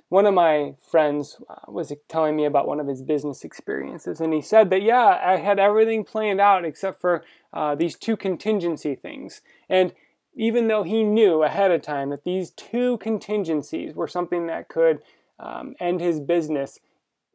one 0.10 0.26
of 0.26 0.34
my 0.34 0.74
friends 0.82 1.40
uh, 1.50 1.72
was 1.72 1.94
telling 2.08 2.36
me 2.36 2.46
about 2.46 2.68
one 2.68 2.80
of 2.80 2.88
his 2.88 3.02
business 3.02 3.44
experiences, 3.44 4.20
and 4.20 4.34
he 4.34 4.42
said 4.42 4.70
that, 4.72 4.82
yeah, 4.82 5.20
I 5.24 5.38
had 5.38 5.60
everything 5.60 6.04
planned 6.04 6.42
out 6.42 6.66
except 6.66 7.00
for 7.00 7.24
uh, 7.54 7.76
these 7.76 7.96
two 7.96 8.18
contingency 8.18 8.96
things. 8.96 9.42
And 9.70 9.94
even 10.36 10.68
though 10.68 10.84
he 10.84 11.04
knew 11.04 11.44
ahead 11.44 11.72
of 11.72 11.82
time 11.82 12.10
that 12.10 12.24
these 12.24 12.52
two 12.52 12.98
contingencies 12.98 13.94
were 13.96 14.08
something 14.08 14.48
that 14.48 14.68
could 14.68 15.02
um, 15.40 15.76
end 15.80 16.02
his 16.02 16.20
business, 16.20 16.80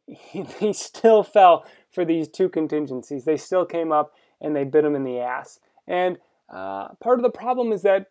he, 0.07 0.43
he 0.61 0.73
still 0.73 1.23
fell 1.23 1.65
for 1.91 2.05
these 2.05 2.29
two 2.29 2.49
contingencies. 2.49 3.25
They 3.25 3.37
still 3.37 3.65
came 3.65 3.93
up 3.93 4.15
and 4.41 4.55
they 4.55 4.65
bit 4.65 4.85
him 4.85 4.97
in 4.97 5.05
the 5.05 5.21
ass. 5.21 5.61
And 5.87 6.19
uh, 6.49 6.89
part 6.95 7.19
of 7.19 7.23
the 7.23 7.31
problem 7.31 7.73
is 7.73 7.83
that 7.83 8.09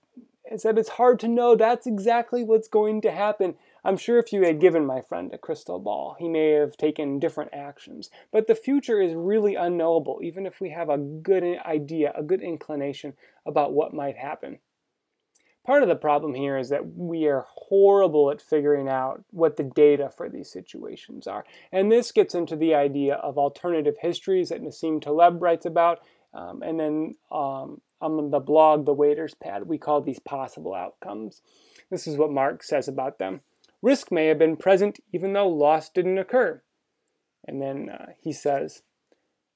is 0.52 0.64
that 0.64 0.78
it's 0.78 0.90
hard 0.90 1.20
to 1.22 1.28
know 1.28 1.56
that's 1.56 1.88
exactly 1.88 2.44
what's 2.44 2.68
going 2.68 3.02
to 3.02 3.12
happen 3.12 3.56
I'm 3.86 3.98
sure 3.98 4.18
if 4.18 4.32
you 4.32 4.44
had 4.44 4.62
given 4.62 4.86
my 4.86 5.02
friend 5.02 5.34
a 5.34 5.38
crystal 5.38 5.80
ball, 5.80 6.16
he 6.18 6.30
may 6.30 6.52
have 6.52 6.78
taken 6.78 7.20
different 7.20 7.54
actions. 7.54 8.10
But 8.32 8.48
the 8.48 8.56
future 8.56 9.02
is 9.02 9.14
really 9.14 9.56
unknowable, 9.56 10.20
even 10.24 10.46
if 10.46 10.62
we 10.62 10.70
have 10.70 10.90
a 10.90 10.98
good 10.98 11.44
idea, 11.66 12.14
a 12.16 12.24
good 12.24 12.42
inclination 12.42 13.14
about 13.46 13.74
what 13.74 13.94
might 13.94 14.18
happen. 14.18 14.60
Part 15.66 15.84
of 15.84 15.90
the 15.90 15.96
problem 15.96 16.34
here 16.34 16.58
is 16.58 16.70
that 16.70 16.96
we 16.96 17.26
are 17.28 17.46
horrible 17.48 18.32
at 18.32 18.42
figuring 18.42 18.90
out 18.90 19.24
what 19.32 19.56
the 19.56 19.64
data 19.64 20.10
for 20.10 20.28
these 20.28 20.52
situations 20.52 21.26
are. 21.26 21.46
And 21.72 21.90
this 21.90 22.12
gets 22.12 22.36
into 22.36 22.58
the 22.58 22.76
idea 22.76 23.16
of 23.16 23.38
alternative 23.38 23.96
histories 24.02 24.50
that 24.50 24.62
Nassim 24.62 25.02
Taleb 25.02 25.42
writes 25.42 25.66
about. 25.66 26.00
Um, 26.34 26.62
and 26.64 26.80
then 26.80 27.16
um, 27.32 27.82
on 28.02 28.30
the 28.30 28.40
blog, 28.40 28.86
The 28.86 28.94
Waiter's 28.94 29.36
Pad, 29.36 29.68
we 29.68 29.78
call 29.78 30.02
these 30.02 30.20
possible 30.20 30.74
outcomes. 30.74 31.42
This 31.90 32.08
is 32.08 32.18
what 32.18 32.32
Mark 32.32 32.64
says 32.64 32.90
about 32.90 33.18
them. 33.18 33.42
Risk 33.84 34.12
may 34.14 34.28
have 34.28 34.40
been 34.40 34.56
present 34.56 35.02
even 35.12 35.34
though 35.34 35.48
loss 35.48 35.90
didn't 35.90 36.18
occur. 36.18 36.64
And 37.46 37.62
then 37.62 37.90
uh, 37.90 38.14
he 38.20 38.32
says, 38.32 38.82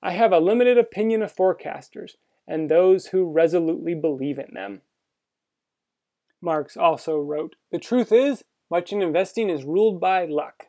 I 0.04 0.12
have 0.12 0.34
a 0.34 0.40
limited 0.40 0.78
opinion 0.78 1.24
of 1.24 1.34
forecasters 1.34 2.18
and 2.46 2.70
those 2.70 3.08
who 3.08 3.32
resolutely 3.32 3.96
believe 3.96 4.38
in 4.38 4.54
them. 4.54 4.82
Marks 6.42 6.76
also 6.76 7.18
wrote, 7.18 7.56
The 7.72 7.80
truth 7.80 8.12
is, 8.12 8.44
much 8.70 8.92
in 8.92 9.02
investing 9.02 9.50
is 9.50 9.64
ruled 9.64 10.02
by 10.02 10.26
luck. 10.26 10.66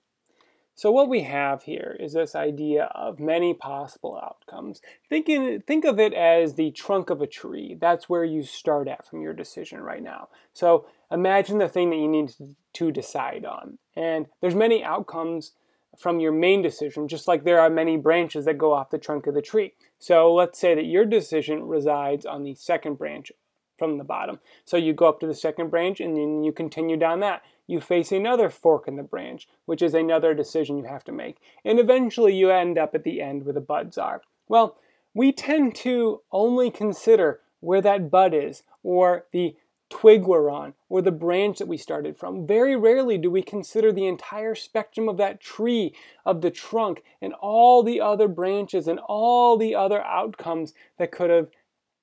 So 0.79 0.93
what 0.93 1.09
we 1.09 1.23
have 1.23 1.65
here 1.65 1.97
is 1.99 2.13
this 2.13 2.37
idea 2.37 2.85
of 2.95 3.19
many 3.19 3.53
possible 3.53 4.17
outcomes. 4.23 4.81
Think, 5.09 5.29
in, 5.29 5.61
think 5.67 5.85
of 5.85 5.99
it 5.99 6.15
as 6.15 6.55
the 6.55 6.71
trunk 6.71 7.11
of 7.11 7.21
a 7.21 7.27
tree. 7.27 7.77
That's 7.81 8.09
where 8.09 8.23
you 8.23 8.45
start 8.45 8.87
at 8.87 9.05
from 9.05 9.21
your 9.21 9.33
decision 9.33 9.81
right 9.81 10.01
now. 10.01 10.29
So 10.53 10.87
imagine 11.11 11.59
the 11.59 11.69
thing 11.69 11.91
that 11.91 11.97
you 11.97 12.07
need 12.07 12.33
to 12.75 12.93
decide 12.93 13.45
on. 13.45 13.79
And 13.97 14.27
there's 14.41 14.55
many 14.55 14.85
outcomes 14.85 15.51
from 15.99 16.21
your 16.21 16.31
main 16.31 16.63
decision, 16.63 17.09
just 17.09 17.27
like 17.27 17.43
there 17.43 17.59
are 17.59 17.69
many 17.69 17.97
branches 17.97 18.45
that 18.45 18.57
go 18.57 18.73
off 18.73 18.91
the 18.91 18.99
trunk 18.99 19.27
of 19.27 19.35
the 19.35 19.43
tree. 19.43 19.75
So 19.99 20.33
let's 20.33 20.61
say 20.61 20.77
that 20.77 20.85
your 20.85 21.05
decision 21.05 21.65
resides 21.65 22.25
on 22.25 22.45
the 22.45 22.55
second 22.55 22.99
branch 22.99 23.33
from 23.79 23.99
the 23.99 24.05
bottom. 24.05 24.41
So 24.65 24.77
you 24.77 24.93
go 24.93 25.09
up 25.09 25.21
to 25.21 25.27
the 25.27 25.35
second 25.35 25.71
branch 25.71 26.01
and 26.01 26.17
then 26.17 26.45
you 26.45 26.53
continue 26.53 26.97
down 26.97 27.21
that. 27.21 27.43
You 27.67 27.81
face 27.81 28.13
another 28.13 28.51
fork 28.51 28.89
in 28.89 28.97
the 28.97 29.03
branch, 29.03 29.49
which 29.67 29.83
is 29.83 29.95
another 29.95 30.35
decision 30.35 30.79
you 30.79 30.85
have 30.85 31.05
to 31.05 31.13
make. 31.13 31.37
And 31.65 31.79
eventually 31.79 32.35
you 32.35 32.51
end 32.51 32.79
up 32.79 32.95
at 32.95 33.05
the 33.05 33.21
end 33.21 33.45
where 33.45 33.55
the 33.55 33.61
buds 33.61 33.99
are. 33.99 34.23
Well, 34.49 34.79
we 35.15 35.33
tend 35.33 35.75
to 35.77 36.23
only 36.33 36.71
consider 36.71 37.41
where 37.61 37.83
that 37.83 38.11
bud 38.11 38.35
is 38.35 38.63
or 38.83 39.27
the 39.33 39.57
twig 39.91 40.25
we're 40.25 40.51
on 40.51 40.75
or 40.89 41.03
the 41.03 41.11
branch 41.11 41.59
that 41.59 41.69
we 41.69 41.77
started 41.77 42.17
from. 42.17 42.47
Very 42.47 42.77
rarely 42.77 43.19
do 43.19 43.31
we 43.31 43.43
consider 43.43 43.93
the 43.93 44.07
entire 44.07 44.55
spectrum 44.55 45.09
of 45.09 45.17
that 45.17 45.41
tree, 45.41 45.95
of 46.25 46.41
the 46.41 46.51
trunk, 46.51 47.03
and 47.21 47.33
all 47.35 47.83
the 47.83 48.01
other 48.01 48.29
branches 48.29 48.87
and 48.87 48.99
all 48.99 49.57
the 49.57 49.75
other 49.75 50.03
outcomes 50.05 50.75
that 50.99 51.13
could 51.13 51.31
have 51.31 51.49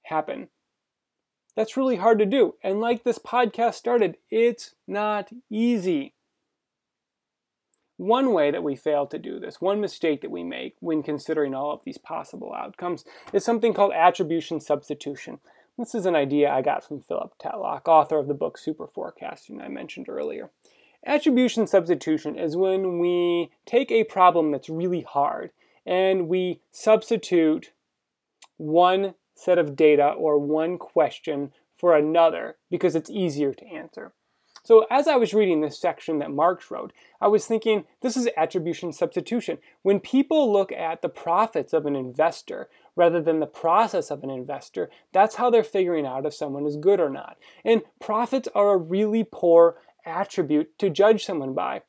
happened. 0.04 0.48
That's 1.56 1.78
really 1.78 1.96
hard 1.96 2.20
to 2.20 2.26
do. 2.26 2.56
And 2.64 2.82
like 2.82 3.04
this 3.04 3.20
podcast 3.20 3.76
started, 3.76 4.18
it's 4.30 4.76
not 4.88 5.30
easy. 5.50 6.14
One 7.98 8.34
way 8.34 8.52
that 8.52 8.64
we 8.64 8.76
fail 8.76 9.08
to 9.08 9.18
do 9.18 9.40
this, 9.40 9.62
one 9.62 9.80
mistake 9.80 10.22
that 10.22 10.32
we 10.32 10.44
make 10.44 10.76
when 10.82 11.02
considering 11.02 11.56
all 11.56 11.72
of 11.72 11.80
these 11.86 11.98
possible 11.98 12.54
outcomes, 12.54 13.06
is 13.32 13.46
something 13.46 13.74
called 13.74 13.94
attribution 13.94 14.60
substitution. 14.60 15.40
This 15.78 15.96
is 15.96 16.06
an 16.06 16.16
idea 16.16 16.52
I 16.52 16.62
got 16.62 16.86
from 16.86 17.02
Philip 17.02 17.34
Tetlock, 17.42 17.88
author 17.88 18.18
of 18.18 18.28
the 18.28 18.34
book 18.34 18.58
Super 18.58 18.88
Forecasting 18.88 19.62
I 19.62 19.70
mentioned 19.70 20.10
earlier. 20.10 20.52
Attribution 21.06 21.68
substitution 21.68 22.38
is 22.38 22.58
when 22.58 23.00
we 23.00 23.52
take 23.66 23.92
a 23.92 24.04
problem 24.06 24.52
that's 24.52 24.70
really 24.70 25.02
hard 25.02 25.52
and 25.86 26.28
we 26.28 26.60
substitute 26.72 27.72
one 28.58 29.14
set 29.36 29.58
of 29.58 29.76
data 29.76 30.08
or 30.10 30.40
one 30.40 30.78
question 30.78 31.52
for 31.76 31.96
another 31.96 32.56
because 32.72 32.96
it's 32.96 33.10
easier 33.10 33.54
to 33.54 33.68
answer. 33.68 34.14
So 34.64 34.88
as 34.90 35.08
I 35.08 35.16
was 35.16 35.36
reading 35.36 35.62
this 35.62 35.78
section 35.78 36.18
that 36.20 36.32
Marks 36.32 36.72
wrote, 36.72 36.92
I 37.22 37.28
was 37.28 37.46
thinking 37.46 37.86
this 38.02 38.18
is 38.18 38.28
attribution 38.36 38.94
substitution. 38.94 39.60
When 39.84 40.00
people 40.00 40.52
look 40.52 40.72
at 40.72 41.04
the 41.04 41.10
profits 41.10 41.72
of 41.72 41.86
an 41.86 41.96
investor 41.96 42.68
rather 42.96 43.22
than 43.22 43.40
the 43.40 43.46
process 43.46 44.10
of 44.10 44.24
an 44.24 44.32
investor, 44.32 44.90
that's 45.14 45.36
how 45.36 45.52
they're 45.52 45.64
figuring 45.64 46.08
out 46.08 46.26
if 46.26 46.34
someone 46.34 46.66
is 46.66 46.78
good 46.78 47.00
or 47.00 47.12
not. 47.12 47.38
And 47.64 47.84
profits 48.02 48.50
are 48.56 48.74
a 48.74 48.78
really 48.78 49.24
poor 49.24 49.76
attribute 50.04 50.76
to 50.80 50.90
judge 50.90 51.26
someone 51.26 51.54
by. 51.54 51.84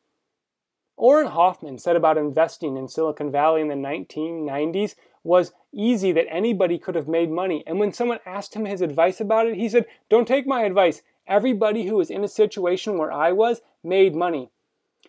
Auren 0.98 1.30
Hoffman 1.30 1.78
said 1.78 1.96
about 1.96 2.18
investing 2.18 2.76
in 2.76 2.88
Silicon 2.88 3.30
Valley 3.30 3.62
in 3.62 3.68
the 3.68 3.74
1990s 3.74 4.96
was 5.22 5.52
easy 5.77 6.12
that 6.12 6.27
anybody 6.31 6.79
could 6.79 6.95
have 6.95 7.09
made 7.09 7.31
money. 7.31 7.62
And 7.67 7.79
when 7.79 7.93
someone 7.93 8.19
asked 8.25 8.55
him 8.55 8.65
his 8.65 8.81
advice 8.81 9.21
about 9.21 9.47
it, 9.47 9.57
he 9.57 9.69
said, 9.69 9.87
Don't 10.09 10.27
take 10.27 10.47
my 10.47 10.62
advice. 10.62 11.03
Everybody 11.27 11.87
who 11.87 11.97
was 11.97 12.11
in 12.11 12.25
a 12.25 12.29
situation 12.29 12.99
where 12.99 13.12
I 13.12 13.33
was 13.33 13.61
made 13.85 14.15
money. 14.15 14.51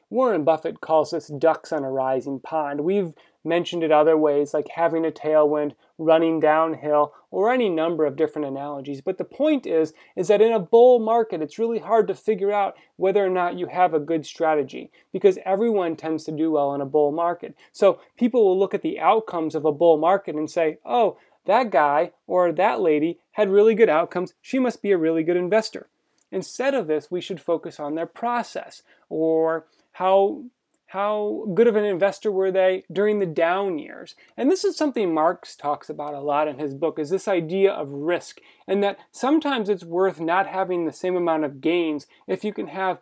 Warren 0.10 0.44
Buffett 0.44 0.82
calls 0.82 1.12
this 1.12 1.28
ducks 1.28 1.72
on 1.72 1.84
a 1.84 1.92
rising 1.92 2.40
pond. 2.40 2.82
We've 2.82 3.14
mentioned 3.48 3.84
it 3.84 3.92
other 3.92 4.18
ways 4.18 4.54
like 4.54 4.68
having 4.76 5.06
a 5.06 5.12
tailwind, 5.12 5.74
running 5.98 6.40
downhill, 6.40 7.14
or 7.32 7.52
any 7.52 7.70
number 7.70 8.06
of 8.06 8.16
different 8.16 8.48
analogies. 8.48 9.02
But 9.02 9.18
the 9.18 9.24
point 9.24 9.66
is 9.66 9.94
is 10.16 10.28
that 10.28 10.42
in 10.42 10.52
a 10.52 10.60
bull 10.60 11.00
market, 11.00 11.42
it's 11.42 11.58
really 11.58 11.80
hard 11.80 12.08
to 12.08 12.16
figure 12.16 12.52
out 12.52 12.76
whether 12.98 13.26
or 13.26 13.30
not 13.30 13.58
you 13.58 13.68
have 13.68 13.94
a 13.94 14.00
good 14.00 14.26
strategy 14.26 14.92
because 15.12 15.40
everyone 15.46 15.96
tends 15.96 16.24
to 16.26 16.32
do 16.32 16.52
well 16.52 16.74
in 16.74 16.82
a 16.82 16.86
bull 16.86 17.12
market. 17.12 17.56
So 17.72 18.00
people 18.18 18.46
will 18.46 18.60
look 18.60 18.74
at 18.74 18.82
the 18.82 19.00
outcomes 19.00 19.56
of 19.56 19.66
a 19.66 19.72
bull 19.72 19.98
market 19.98 20.36
and 20.36 20.50
say, 20.50 20.80
"Oh, 20.86 21.18
that 21.46 21.72
guy 21.72 22.12
or 22.28 22.52
that 22.52 22.82
lady 22.82 23.20
had 23.32 23.50
really 23.50 23.76
good 23.76 23.90
outcomes. 23.90 24.34
She 24.42 24.60
must 24.60 24.82
be 24.82 24.92
a 24.92 24.98
really 24.98 25.24
good 25.24 25.38
investor." 25.38 25.88
Instead 26.32 26.74
of 26.74 26.88
this, 26.88 27.10
we 27.10 27.22
should 27.22 27.40
focus 27.40 27.80
on 27.80 27.96
their 27.96 28.06
process 28.06 28.84
or 29.10 29.66
how 29.94 30.44
how 30.88 31.46
good 31.54 31.68
of 31.68 31.76
an 31.76 31.84
investor 31.84 32.32
were 32.32 32.52
they 32.52 32.84
during 32.92 33.20
the 33.20 33.26
down 33.26 33.78
years 33.78 34.16
and 34.36 34.50
this 34.50 34.64
is 34.64 34.78
something 34.78 35.14
Marks 35.14 35.56
talks 35.56 35.90
about 35.90 36.14
a 36.14 36.22
lot 36.22 36.48
in 36.48 36.60
his 36.60 36.74
book 36.74 36.98
is 36.98 37.10
this 37.10 37.28
idea 37.28 37.72
of 37.72 37.90
risk 37.90 38.40
and 38.68 38.84
that 38.84 38.98
sometimes 39.12 39.70
it's 39.70 39.84
worth 39.84 40.20
not 40.20 40.48
having 40.48 40.86
the 40.86 40.94
same 40.94 41.16
amount 41.16 41.44
of 41.44 41.62
gains 41.62 42.08
if 42.28 42.44
you 42.44 42.54
can 42.54 42.68
have 42.68 43.00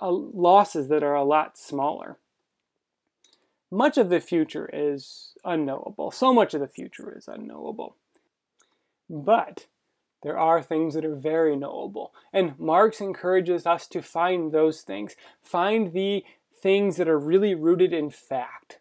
uh, 0.00 0.10
losses 0.10 0.88
that 0.88 1.02
are 1.02 1.14
a 1.14 1.24
lot 1.24 1.56
smaller 1.56 2.18
much 3.70 3.96
of 3.96 4.08
the 4.08 4.20
future 4.20 4.68
is 4.72 5.34
unknowable 5.44 6.10
so 6.10 6.32
much 6.32 6.54
of 6.54 6.60
the 6.60 6.68
future 6.68 7.16
is 7.16 7.28
unknowable 7.28 7.96
but 9.08 9.66
there 10.24 10.38
are 10.38 10.62
things 10.62 10.94
that 10.94 11.04
are 11.04 11.14
very 11.14 11.54
knowable. 11.54 12.14
And 12.32 12.58
Marks 12.58 13.00
encourages 13.00 13.66
us 13.66 13.86
to 13.88 14.00
find 14.00 14.50
those 14.50 14.80
things. 14.80 15.14
Find 15.42 15.92
the 15.92 16.24
things 16.64 16.96
that 16.96 17.08
are 17.08 17.18
really 17.18 17.54
rooted 17.54 17.92
in 17.92 18.08
fact. 18.08 18.78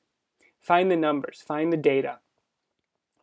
Find 0.61 0.89
the 0.89 0.95
numbers, 0.95 1.43
find 1.45 1.73
the 1.73 1.77
data, 1.77 2.19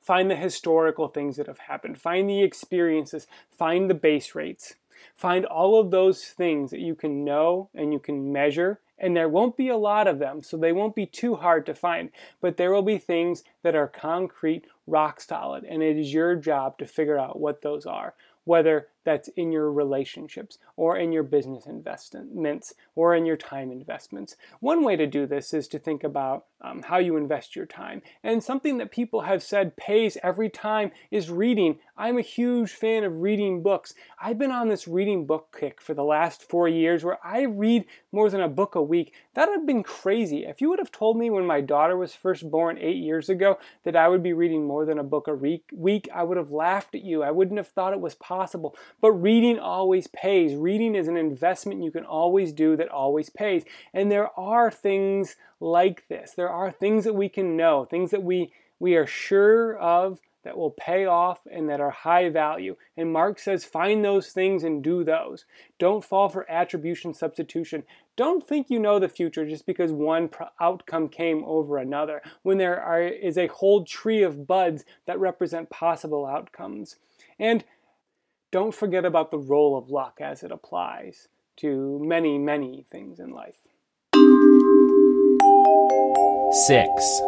find 0.03 0.31
the 0.31 0.37
historical 0.37 1.09
things 1.09 1.39
that 1.39 1.47
have 1.47 1.61
happened, 1.61 1.99
find 1.99 2.29
the 2.29 2.43
experiences, 2.43 3.27
find 3.57 3.89
the 3.89 3.95
base 3.95 4.35
rates. 4.35 4.75
Find 5.17 5.47
all 5.47 5.81
of 5.81 5.91
those 5.91 6.25
things 6.25 6.71
that 6.73 6.81
you 6.81 6.95
can 6.95 7.25
know 7.25 7.71
and 7.75 7.91
you 7.95 7.99
can 7.99 8.35
measure, 8.35 8.81
and 8.99 9.17
there 9.17 9.31
won't 9.31 9.57
be 9.57 9.71
a 9.71 9.79
lot 9.79 10.07
of 10.07 10.19
them, 10.19 10.43
so 10.43 10.59
they 10.59 10.73
won't 10.73 10.95
be 10.95 11.07
too 11.07 11.37
hard 11.37 11.65
to 11.65 11.75
find. 11.75 12.11
But 12.43 12.59
there 12.59 12.71
will 12.71 12.83
be 12.83 12.99
things 12.99 13.43
that 13.63 13.75
are 13.75 13.89
concrete, 13.89 14.67
rock 14.87 15.23
solid, 15.23 15.65
and 15.65 15.83
it 15.83 15.97
is 15.97 16.13
your 16.13 16.37
job 16.37 16.77
to 16.77 16.87
figure 16.87 17.19
out 17.19 17.41
what 17.41 17.63
those 17.63 17.87
are 17.87 18.13
whether 18.45 18.89
that's 19.05 19.29
in 19.29 19.53
your 19.53 19.73
relationships 19.73 20.59
or 20.77 20.97
in 20.97 21.13
your 21.13 21.23
business 21.23 21.67
investments 21.67 22.75
or 22.95 23.15
in 23.15 23.27
your 23.27 23.37
time 23.37 23.71
investments. 23.71 24.37
One 24.61 24.85
way 24.85 24.97
to 24.97 25.07
do 25.07 25.27
this 25.27 25.55
is 25.55 25.69
to 25.69 25.79
think 25.79 26.05
about 26.05 26.47
um, 26.63 26.83
how 26.83 26.99
you 26.99 27.17
invest 27.17 27.57
your 27.57 27.67
time. 27.67 28.03
And 28.23 28.45
something 28.45 28.79
that 28.79 28.91
people 28.91 29.23
have 29.23 29.43
said 29.43 29.77
pays 29.77 30.19
every 30.23 30.51
time 30.51 30.91
is 31.11 31.31
reading. 31.31 31.79
I'm 31.97 32.19
a 32.19 32.23
huge 32.23 32.71
fan 32.71 33.05
of 33.05 33.21
reading 33.21 33.63
books. 33.63 33.95
I've 34.21 34.39
been 34.39 34.51
on 34.51 34.69
this 34.69 34.87
reading 34.87 35.27
book 35.27 35.57
kick 35.59 35.81
for 35.81 35.95
the 35.95 36.05
last 36.05 36.43
four 36.43 36.69
years 36.69 37.03
where 37.03 37.19
I 37.25 37.43
read 37.43 37.87
more 38.13 38.29
than 38.29 38.41
a 38.41 38.49
book 38.49 38.75
a 38.75 38.83
week. 38.83 39.15
That 39.35 39.49
would 39.49 39.61
have 39.61 39.67
been 39.67 39.83
crazy. 39.83 40.45
If 40.45 40.61
you 40.61 40.69
would 40.69 40.79
have 40.79 40.93
told 40.93 41.17
me 41.17 41.31
when 41.31 41.47
my 41.47 41.61
daughter 41.61 41.97
was 41.97 42.15
first 42.15 42.51
born 42.51 42.79
eight 42.79 42.97
years 42.97 43.29
ago 43.29 43.59
that 43.85 43.97
I 43.97 44.09
would 44.09 44.23
be 44.23 44.33
reading 44.33 44.67
more 44.67 44.85
than 44.85 44.99
a 44.99 45.05
book 45.05 45.29
a 45.29 45.35
week, 45.35 46.09
I 46.15 46.23
would 46.23 46.37
have 46.37 46.51
laughed 46.51 46.95
at 46.95 47.05
you. 47.05 47.23
I 47.23 47.31
wouldn't 47.31 47.59
have 47.59 47.69
thought 47.69 47.93
it 47.93 48.01
was 48.01 48.15
possible. 48.15 48.77
But 49.01 49.13
reading 49.13 49.59
always 49.59 50.07
pays. 50.09 50.55
Reading 50.55 50.95
is 50.95 51.09
an 51.09 51.17
investment 51.17 51.83
you 51.83 51.91
can 51.91 52.05
always 52.05 52.53
do 52.53 52.77
that 52.77 52.89
always 52.89 53.31
pays. 53.31 53.65
And 53.93 54.11
there 54.11 54.39
are 54.39 54.71
things 54.71 55.37
like 55.59 56.09
this. 56.09 56.33
There 56.37 56.51
are 56.51 56.71
things 56.71 57.05
that 57.05 57.15
we 57.15 57.29
can 57.29 57.57
know, 57.57 57.85
things 57.85 58.11
that 58.11 58.23
we, 58.23 58.53
we 58.79 58.95
are 58.97 59.07
sure 59.07 59.79
of 59.79 60.21
that 60.43 60.57
will 60.57 60.71
pay 60.71 61.05
off 61.05 61.41
and 61.51 61.69
that 61.69 61.81
are 61.81 61.91
high 61.91 62.29
value. 62.31 62.77
And 62.97 63.13
Mark 63.13 63.39
says, 63.39 63.65
find 63.65 64.05
those 64.05 64.29
things 64.29 64.65
and 64.65 64.83
do 64.83 65.05
those. 65.05 65.45
Don't 65.79 66.05
fall 66.05 66.29
for 66.29 66.51
attribution 66.51 67.13
substitution. 67.13 67.85
Don't 68.17 68.47
think 68.47 68.71
you 68.71 68.79
know 68.79 68.99
the 68.99 69.09
future 69.09 69.47
just 69.47 69.67
because 69.67 69.93
one 69.93 70.31
outcome 70.59 71.09
came 71.09 71.45
over 71.45 71.77
another, 71.79 72.23
when 72.43 72.59
there 72.59 72.81
are, 72.81 73.03
is 73.03 73.37
a 73.37 73.49
whole 73.49 73.85
tree 73.85 74.23
of 74.23 74.47
buds 74.47 74.85
that 75.07 75.19
represent 75.19 75.71
possible 75.71 76.27
outcomes. 76.27 76.97
And 77.39 77.65
don't 78.53 78.75
forget 78.75 79.05
about 79.05 79.31
the 79.31 79.39
role 79.39 79.79
of 79.79 79.91
luck 79.91 80.19
as 80.21 80.43
it 80.43 80.51
applies 80.51 81.29
to 81.57 82.01
many, 82.03 82.39
many 82.39 82.85
things 82.91 83.21
in 83.21 83.31
life. 83.31 83.57
6. 86.53 87.23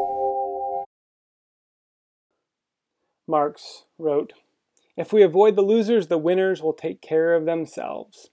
Marks 3.29 3.85
wrote, 3.99 4.33
If 4.97 5.13
we 5.13 5.23
avoid 5.23 5.55
the 5.55 5.63
losers, 5.63 6.09
the 6.09 6.19
winners 6.19 6.61
will 6.61 6.73
take 6.73 7.01
care 7.01 7.35
of 7.35 7.45
themselves. 7.45 8.31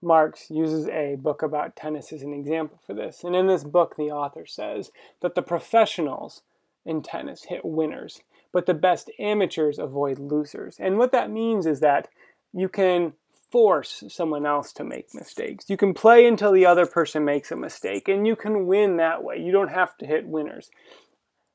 Marks 0.00 0.50
uses 0.50 0.88
a 0.88 1.16
book 1.16 1.42
about 1.42 1.76
tennis 1.76 2.12
as 2.12 2.22
an 2.22 2.32
example 2.32 2.80
for 2.84 2.94
this. 2.94 3.22
And 3.22 3.36
in 3.36 3.46
this 3.46 3.62
book, 3.62 3.94
the 3.96 4.10
author 4.10 4.46
says 4.46 4.90
that 5.20 5.34
the 5.34 5.42
professionals 5.42 6.42
in 6.84 7.02
tennis 7.02 7.44
hit 7.44 7.64
winners 7.64 8.22
but 8.52 8.66
the 8.66 8.74
best 8.74 9.10
amateurs 9.18 9.78
avoid 9.78 10.18
losers. 10.18 10.76
And 10.78 10.98
what 10.98 11.12
that 11.12 11.30
means 11.30 11.66
is 11.66 11.80
that 11.80 12.08
you 12.52 12.68
can 12.68 13.14
force 13.50 14.04
someone 14.08 14.46
else 14.46 14.72
to 14.72 14.84
make 14.84 15.14
mistakes. 15.14 15.68
You 15.68 15.76
can 15.76 15.92
play 15.94 16.26
until 16.26 16.52
the 16.52 16.66
other 16.66 16.86
person 16.86 17.24
makes 17.24 17.50
a 17.50 17.56
mistake, 17.56 18.08
and 18.08 18.26
you 18.26 18.36
can 18.36 18.66
win 18.66 18.96
that 18.96 19.22
way. 19.22 19.38
You 19.38 19.52
don't 19.52 19.68
have 19.68 19.96
to 19.98 20.06
hit 20.06 20.26
winners. 20.26 20.70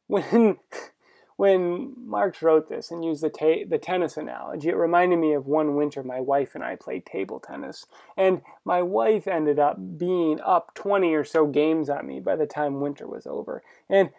When 0.09 0.57
when 1.37 1.93
Marks 2.03 2.41
wrote 2.41 2.67
this 2.67 2.89
and 2.89 3.05
used 3.05 3.21
the, 3.21 3.29
ta- 3.29 3.69
the 3.69 3.77
tennis 3.77 4.17
analogy, 4.17 4.69
it 4.69 4.75
reminded 4.75 5.19
me 5.19 5.33
of 5.33 5.45
one 5.45 5.75
winter 5.75 6.03
my 6.03 6.19
wife 6.19 6.55
and 6.55 6.63
I 6.63 6.75
played 6.75 7.05
table 7.05 7.39
tennis. 7.39 7.85
And 8.17 8.41
my 8.65 8.81
wife 8.81 9.27
ended 9.27 9.59
up 9.59 9.77
being 9.97 10.39
up 10.41 10.73
20 10.73 11.13
or 11.13 11.23
so 11.23 11.45
games 11.45 11.89
on 11.89 12.07
me 12.07 12.19
by 12.19 12.35
the 12.35 12.47
time 12.47 12.81
winter 12.81 13.07
was 13.07 13.27
over. 13.27 13.61
And 13.87 14.09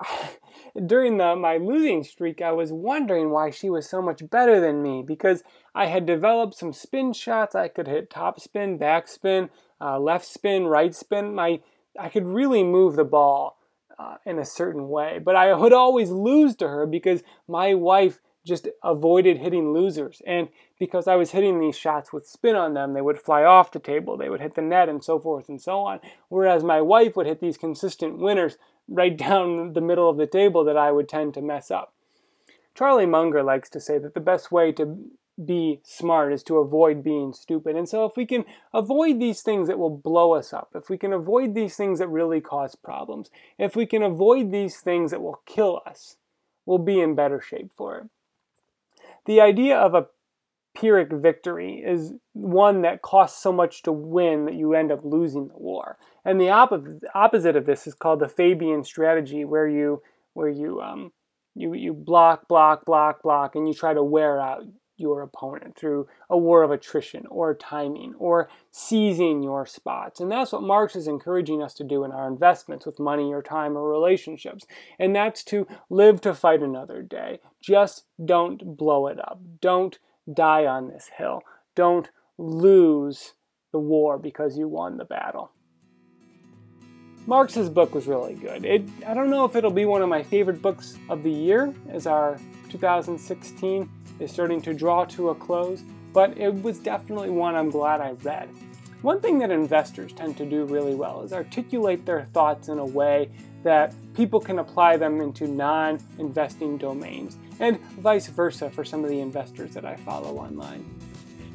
during 0.86 1.18
the, 1.18 1.36
my 1.36 1.56
losing 1.56 2.04
streak, 2.04 2.42
I 2.42 2.52
was 2.52 2.72
wondering 2.72 3.30
why 3.30 3.50
she 3.50 3.70
was 3.70 3.88
so 3.88 4.02
much 4.02 4.28
better 4.30 4.60
than 4.60 4.82
me 4.82 5.02
because 5.06 5.42
I 5.74 5.86
had 5.86 6.06
developed 6.06 6.54
some 6.54 6.72
spin 6.72 7.12
shots. 7.12 7.54
I 7.54 7.68
could 7.68 7.86
hit 7.86 8.10
top 8.10 8.40
spin, 8.40 8.78
back 8.78 9.08
spin, 9.08 9.50
uh, 9.80 9.98
left 9.98 10.26
spin, 10.26 10.66
right 10.66 10.94
spin. 10.94 11.34
My 11.34 11.60
I 11.98 12.08
could 12.08 12.26
really 12.26 12.62
move 12.62 12.96
the 12.96 13.04
ball 13.04 13.58
uh, 13.98 14.16
in 14.26 14.38
a 14.38 14.44
certain 14.44 14.88
way, 14.88 15.18
but 15.22 15.36
I 15.36 15.54
would 15.54 15.72
always 15.72 16.10
lose 16.10 16.54
to 16.56 16.68
her 16.68 16.86
because 16.86 17.22
my 17.48 17.74
wife 17.74 18.20
just 18.46 18.68
avoided 18.84 19.38
hitting 19.38 19.72
losers. 19.72 20.22
And 20.26 20.48
because 20.78 21.08
I 21.08 21.16
was 21.16 21.32
hitting 21.32 21.58
these 21.58 21.76
shots 21.76 22.12
with 22.12 22.28
spin 22.28 22.54
on 22.54 22.74
them, 22.74 22.92
they 22.92 23.00
would 23.00 23.20
fly 23.20 23.42
off 23.42 23.72
the 23.72 23.80
table, 23.80 24.16
they 24.16 24.28
would 24.28 24.40
hit 24.40 24.54
the 24.54 24.62
net, 24.62 24.88
and 24.88 25.02
so 25.02 25.18
forth 25.18 25.48
and 25.48 25.60
so 25.60 25.80
on. 25.80 26.00
Whereas 26.28 26.62
my 26.62 26.80
wife 26.80 27.16
would 27.16 27.26
hit 27.26 27.40
these 27.40 27.58
consistent 27.58 28.18
winners 28.18 28.56
right 28.88 29.16
down 29.16 29.72
the 29.72 29.80
middle 29.80 30.08
of 30.08 30.16
the 30.16 30.26
table 30.26 30.64
that 30.64 30.76
I 30.76 30.92
would 30.92 31.08
tend 31.08 31.34
to 31.34 31.42
mess 31.42 31.70
up. 31.70 31.92
Charlie 32.74 33.06
Munger 33.06 33.42
likes 33.42 33.70
to 33.70 33.80
say 33.80 33.98
that 33.98 34.14
the 34.14 34.20
best 34.20 34.52
way 34.52 34.70
to 34.72 34.98
be 35.42 35.80
smart 35.82 36.32
is 36.32 36.42
to 36.44 36.58
avoid 36.58 37.02
being 37.02 37.32
stupid. 37.32 37.76
And 37.76 37.88
so, 37.88 38.04
if 38.04 38.16
we 38.16 38.24
can 38.24 38.44
avoid 38.72 39.20
these 39.20 39.42
things 39.42 39.68
that 39.68 39.78
will 39.78 39.90
blow 39.90 40.34
us 40.34 40.52
up, 40.52 40.70
if 40.74 40.88
we 40.88 40.96
can 40.96 41.12
avoid 41.12 41.54
these 41.54 41.76
things 41.76 41.98
that 41.98 42.08
really 42.08 42.40
cause 42.40 42.74
problems, 42.74 43.30
if 43.58 43.76
we 43.76 43.86
can 43.86 44.02
avoid 44.02 44.50
these 44.50 44.80
things 44.80 45.10
that 45.10 45.22
will 45.22 45.40
kill 45.46 45.82
us, 45.86 46.16
we'll 46.64 46.78
be 46.78 47.00
in 47.00 47.14
better 47.14 47.40
shape 47.40 47.70
for 47.76 47.98
it. 47.98 48.04
The 49.26 49.40
idea 49.40 49.76
of 49.76 49.94
a 49.94 50.06
Pyrrhic 50.76 51.10
victory 51.10 51.82
is 51.84 52.12
one 52.34 52.82
that 52.82 53.00
costs 53.02 53.42
so 53.42 53.50
much 53.50 53.82
to 53.82 53.92
win 53.92 54.44
that 54.44 54.54
you 54.54 54.74
end 54.74 54.92
up 54.92 55.00
losing 55.04 55.48
the 55.48 55.56
war. 55.56 55.96
And 56.24 56.40
the 56.40 56.50
op- 56.50 56.86
opposite 57.14 57.56
of 57.56 57.64
this 57.64 57.86
is 57.86 57.94
called 57.94 58.20
the 58.20 58.28
Fabian 58.28 58.84
strategy, 58.84 59.44
where 59.44 59.66
you 59.66 60.02
where 60.34 60.50
you 60.50 60.80
um, 60.82 61.12
you 61.54 61.72
you 61.72 61.94
block, 61.94 62.46
block, 62.46 62.84
block, 62.84 63.22
block, 63.22 63.56
and 63.56 63.66
you 63.66 63.72
try 63.72 63.94
to 63.94 64.02
wear 64.02 64.38
out 64.40 64.64
your 64.98 65.22
opponent 65.22 65.76
through 65.76 66.08
a 66.30 66.36
war 66.36 66.62
of 66.62 66.70
attrition 66.70 67.26
or 67.28 67.54
timing 67.54 68.14
or 68.18 68.48
seizing 68.70 69.42
your 69.42 69.66
spots. 69.66 70.20
And 70.20 70.30
that's 70.30 70.52
what 70.52 70.62
Marks 70.62 70.96
is 70.96 71.06
encouraging 71.06 71.62
us 71.62 71.74
to 71.74 71.84
do 71.84 72.04
in 72.04 72.12
our 72.12 72.26
investments 72.26 72.86
with 72.86 72.98
money 72.98 73.32
or 73.32 73.42
time 73.42 73.76
or 73.76 73.90
relationships. 73.90 74.66
And 74.98 75.14
that's 75.14 75.44
to 75.44 75.66
live 75.90 76.20
to 76.22 76.34
fight 76.34 76.62
another 76.62 77.02
day. 77.02 77.40
Just 77.60 78.04
don't 78.24 78.76
blow 78.76 79.06
it 79.06 79.18
up. 79.18 79.40
Don't 79.60 79.98
die 80.32 80.66
on 80.66 80.88
this 80.88 81.10
hill. 81.16 81.42
Don't 81.74 82.10
lose 82.38 83.34
the 83.72 83.78
war 83.78 84.18
because 84.18 84.56
you 84.56 84.68
won 84.68 84.96
the 84.96 85.04
battle. 85.04 85.50
Marks's 87.26 87.68
book 87.68 87.94
was 87.94 88.06
really 88.06 88.34
good. 88.34 88.64
It, 88.64 88.82
I 89.04 89.12
don't 89.12 89.30
know 89.30 89.44
if 89.44 89.56
it'll 89.56 89.70
be 89.72 89.84
one 89.84 90.00
of 90.00 90.08
my 90.08 90.22
favorite 90.22 90.62
books 90.62 90.96
of 91.08 91.24
the 91.24 91.30
year 91.30 91.74
as 91.88 92.06
our 92.06 92.38
2016 92.70 93.90
is 94.20 94.30
starting 94.30 94.60
to 94.62 94.72
draw 94.72 95.04
to 95.06 95.30
a 95.30 95.34
close, 95.34 95.82
but 96.12 96.38
it 96.38 96.62
was 96.62 96.78
definitely 96.78 97.30
one 97.30 97.56
I'm 97.56 97.68
glad 97.68 98.00
I 98.00 98.12
read. 98.22 98.48
One 99.02 99.20
thing 99.20 99.38
that 99.40 99.50
investors 99.50 100.12
tend 100.12 100.36
to 100.38 100.46
do 100.46 100.64
really 100.64 100.94
well 100.94 101.22
is 101.22 101.32
articulate 101.32 102.06
their 102.06 102.24
thoughts 102.26 102.68
in 102.68 102.78
a 102.78 102.84
way 102.84 103.30
that 103.66 103.92
people 104.14 104.38
can 104.38 104.60
apply 104.60 104.96
them 104.96 105.20
into 105.20 105.48
non 105.48 105.98
investing 106.20 106.78
domains, 106.78 107.36
and 107.58 107.80
vice 107.98 108.28
versa 108.28 108.70
for 108.70 108.84
some 108.84 109.02
of 109.02 109.10
the 109.10 109.18
investors 109.18 109.74
that 109.74 109.84
I 109.84 109.96
follow 109.96 110.38
online. 110.38 110.88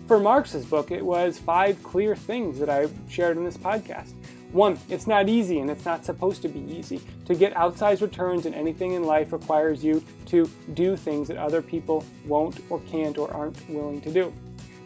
For 0.08 0.20
Marks's 0.20 0.66
book, 0.66 0.92
it 0.92 1.06
was 1.06 1.40
five 1.40 1.82
clear 1.84 2.18
things 2.18 2.60
that 2.60 2.70
I 2.70 2.90
shared 3.08 3.38
in 3.38 3.46
this 3.46 3.56
podcast. 3.56 4.12
One, 4.52 4.78
it's 4.90 5.08
not 5.08 5.30
easy 5.30 5.60
and 5.60 5.70
it's 5.70 5.86
not 5.86 6.04
supposed 6.04 6.42
to 6.42 6.50
be 6.50 6.60
easy. 6.60 7.00
To 7.28 7.34
get 7.34 7.54
outsized 7.54 8.02
returns 8.02 8.46
in 8.46 8.54
anything 8.54 8.92
in 8.92 9.06
life 9.06 9.32
requires 9.32 9.82
you 9.82 10.04
to 10.26 10.52
do 10.74 10.98
things 10.98 11.30
that 11.30 11.38
other 11.38 11.62
people 11.62 12.04
won't 12.28 12.60
or 12.70 12.82
can't 12.82 13.18
or 13.18 13.34
aren't 13.34 13.70
willing 13.70 14.02
to 14.02 14.12
do. 14.12 14.34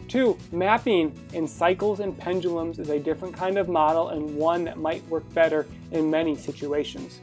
Two, 0.08 0.38
mapping 0.52 1.18
in 1.32 1.48
cycles 1.48 2.00
and 2.00 2.16
pendulums 2.16 2.78
is 2.78 2.90
a 2.90 2.98
different 2.98 3.34
kind 3.34 3.58
of 3.58 3.68
model 3.68 4.10
and 4.10 4.36
one 4.36 4.64
that 4.64 4.78
might 4.78 5.06
work 5.08 5.32
better 5.34 5.66
in 5.90 6.10
many 6.10 6.36
situations. 6.36 7.20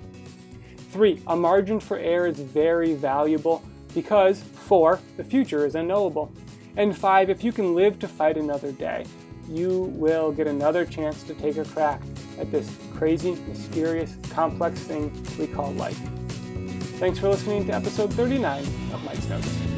Three, 0.91 1.21
a 1.27 1.35
margin 1.35 1.79
for 1.79 1.97
error 1.97 2.27
is 2.27 2.39
very 2.39 2.93
valuable 2.93 3.63
because, 3.93 4.41
four, 4.41 4.99
the 5.17 5.23
future 5.23 5.65
is 5.65 5.75
unknowable. 5.75 6.31
And 6.75 6.97
five, 6.97 7.29
if 7.29 7.43
you 7.43 7.51
can 7.51 7.73
live 7.73 7.99
to 7.99 8.07
fight 8.07 8.37
another 8.37 8.71
day, 8.71 9.05
you 9.47 9.91
will 9.95 10.31
get 10.31 10.47
another 10.47 10.85
chance 10.85 11.23
to 11.23 11.33
take 11.33 11.57
a 11.57 11.65
crack 11.65 12.01
at 12.39 12.51
this 12.51 12.69
crazy, 12.93 13.35
mysterious, 13.47 14.17
complex 14.29 14.79
thing 14.79 15.11
we 15.37 15.47
call 15.47 15.71
life. 15.73 15.99
Thanks 16.99 17.19
for 17.19 17.29
listening 17.29 17.65
to 17.67 17.73
episode 17.73 18.13
39 18.13 18.63
of 18.93 19.03
Mike's 19.03 19.27
Notes. 19.27 19.72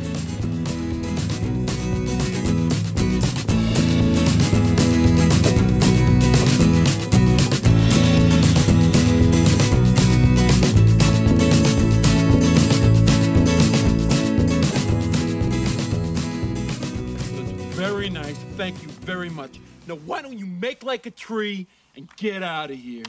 Much. 19.36 19.60
Now, 19.88 19.96
why 19.96 20.22
don't 20.22 20.40
you 20.40 20.46
make 20.46 20.84
like 20.84 21.06
a 21.06 21.12
tree 21.12 21.68
and 21.96 22.10
get 22.16 22.42
out 22.42 22.72
of 22.72 22.78
here? 22.78 23.04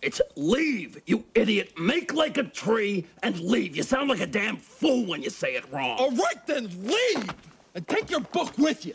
It's 0.00 0.20
leave, 0.36 1.00
you 1.06 1.24
idiot. 1.34 1.78
Make 1.78 2.12
like 2.12 2.36
a 2.36 2.42
tree 2.42 3.06
and 3.22 3.38
leave. 3.40 3.76
You 3.76 3.82
sound 3.82 4.08
like 4.08 4.20
a 4.20 4.26
damn 4.26 4.56
fool 4.56 5.06
when 5.06 5.22
you 5.22 5.30
say 5.30 5.54
it 5.54 5.70
wrong. 5.72 5.96
All 5.98 6.10
right, 6.10 6.46
then 6.46 6.68
leave 6.82 7.30
and 7.74 7.86
take 7.86 8.10
your 8.10 8.20
book 8.20 8.56
with 8.58 8.84
you. 8.84 8.94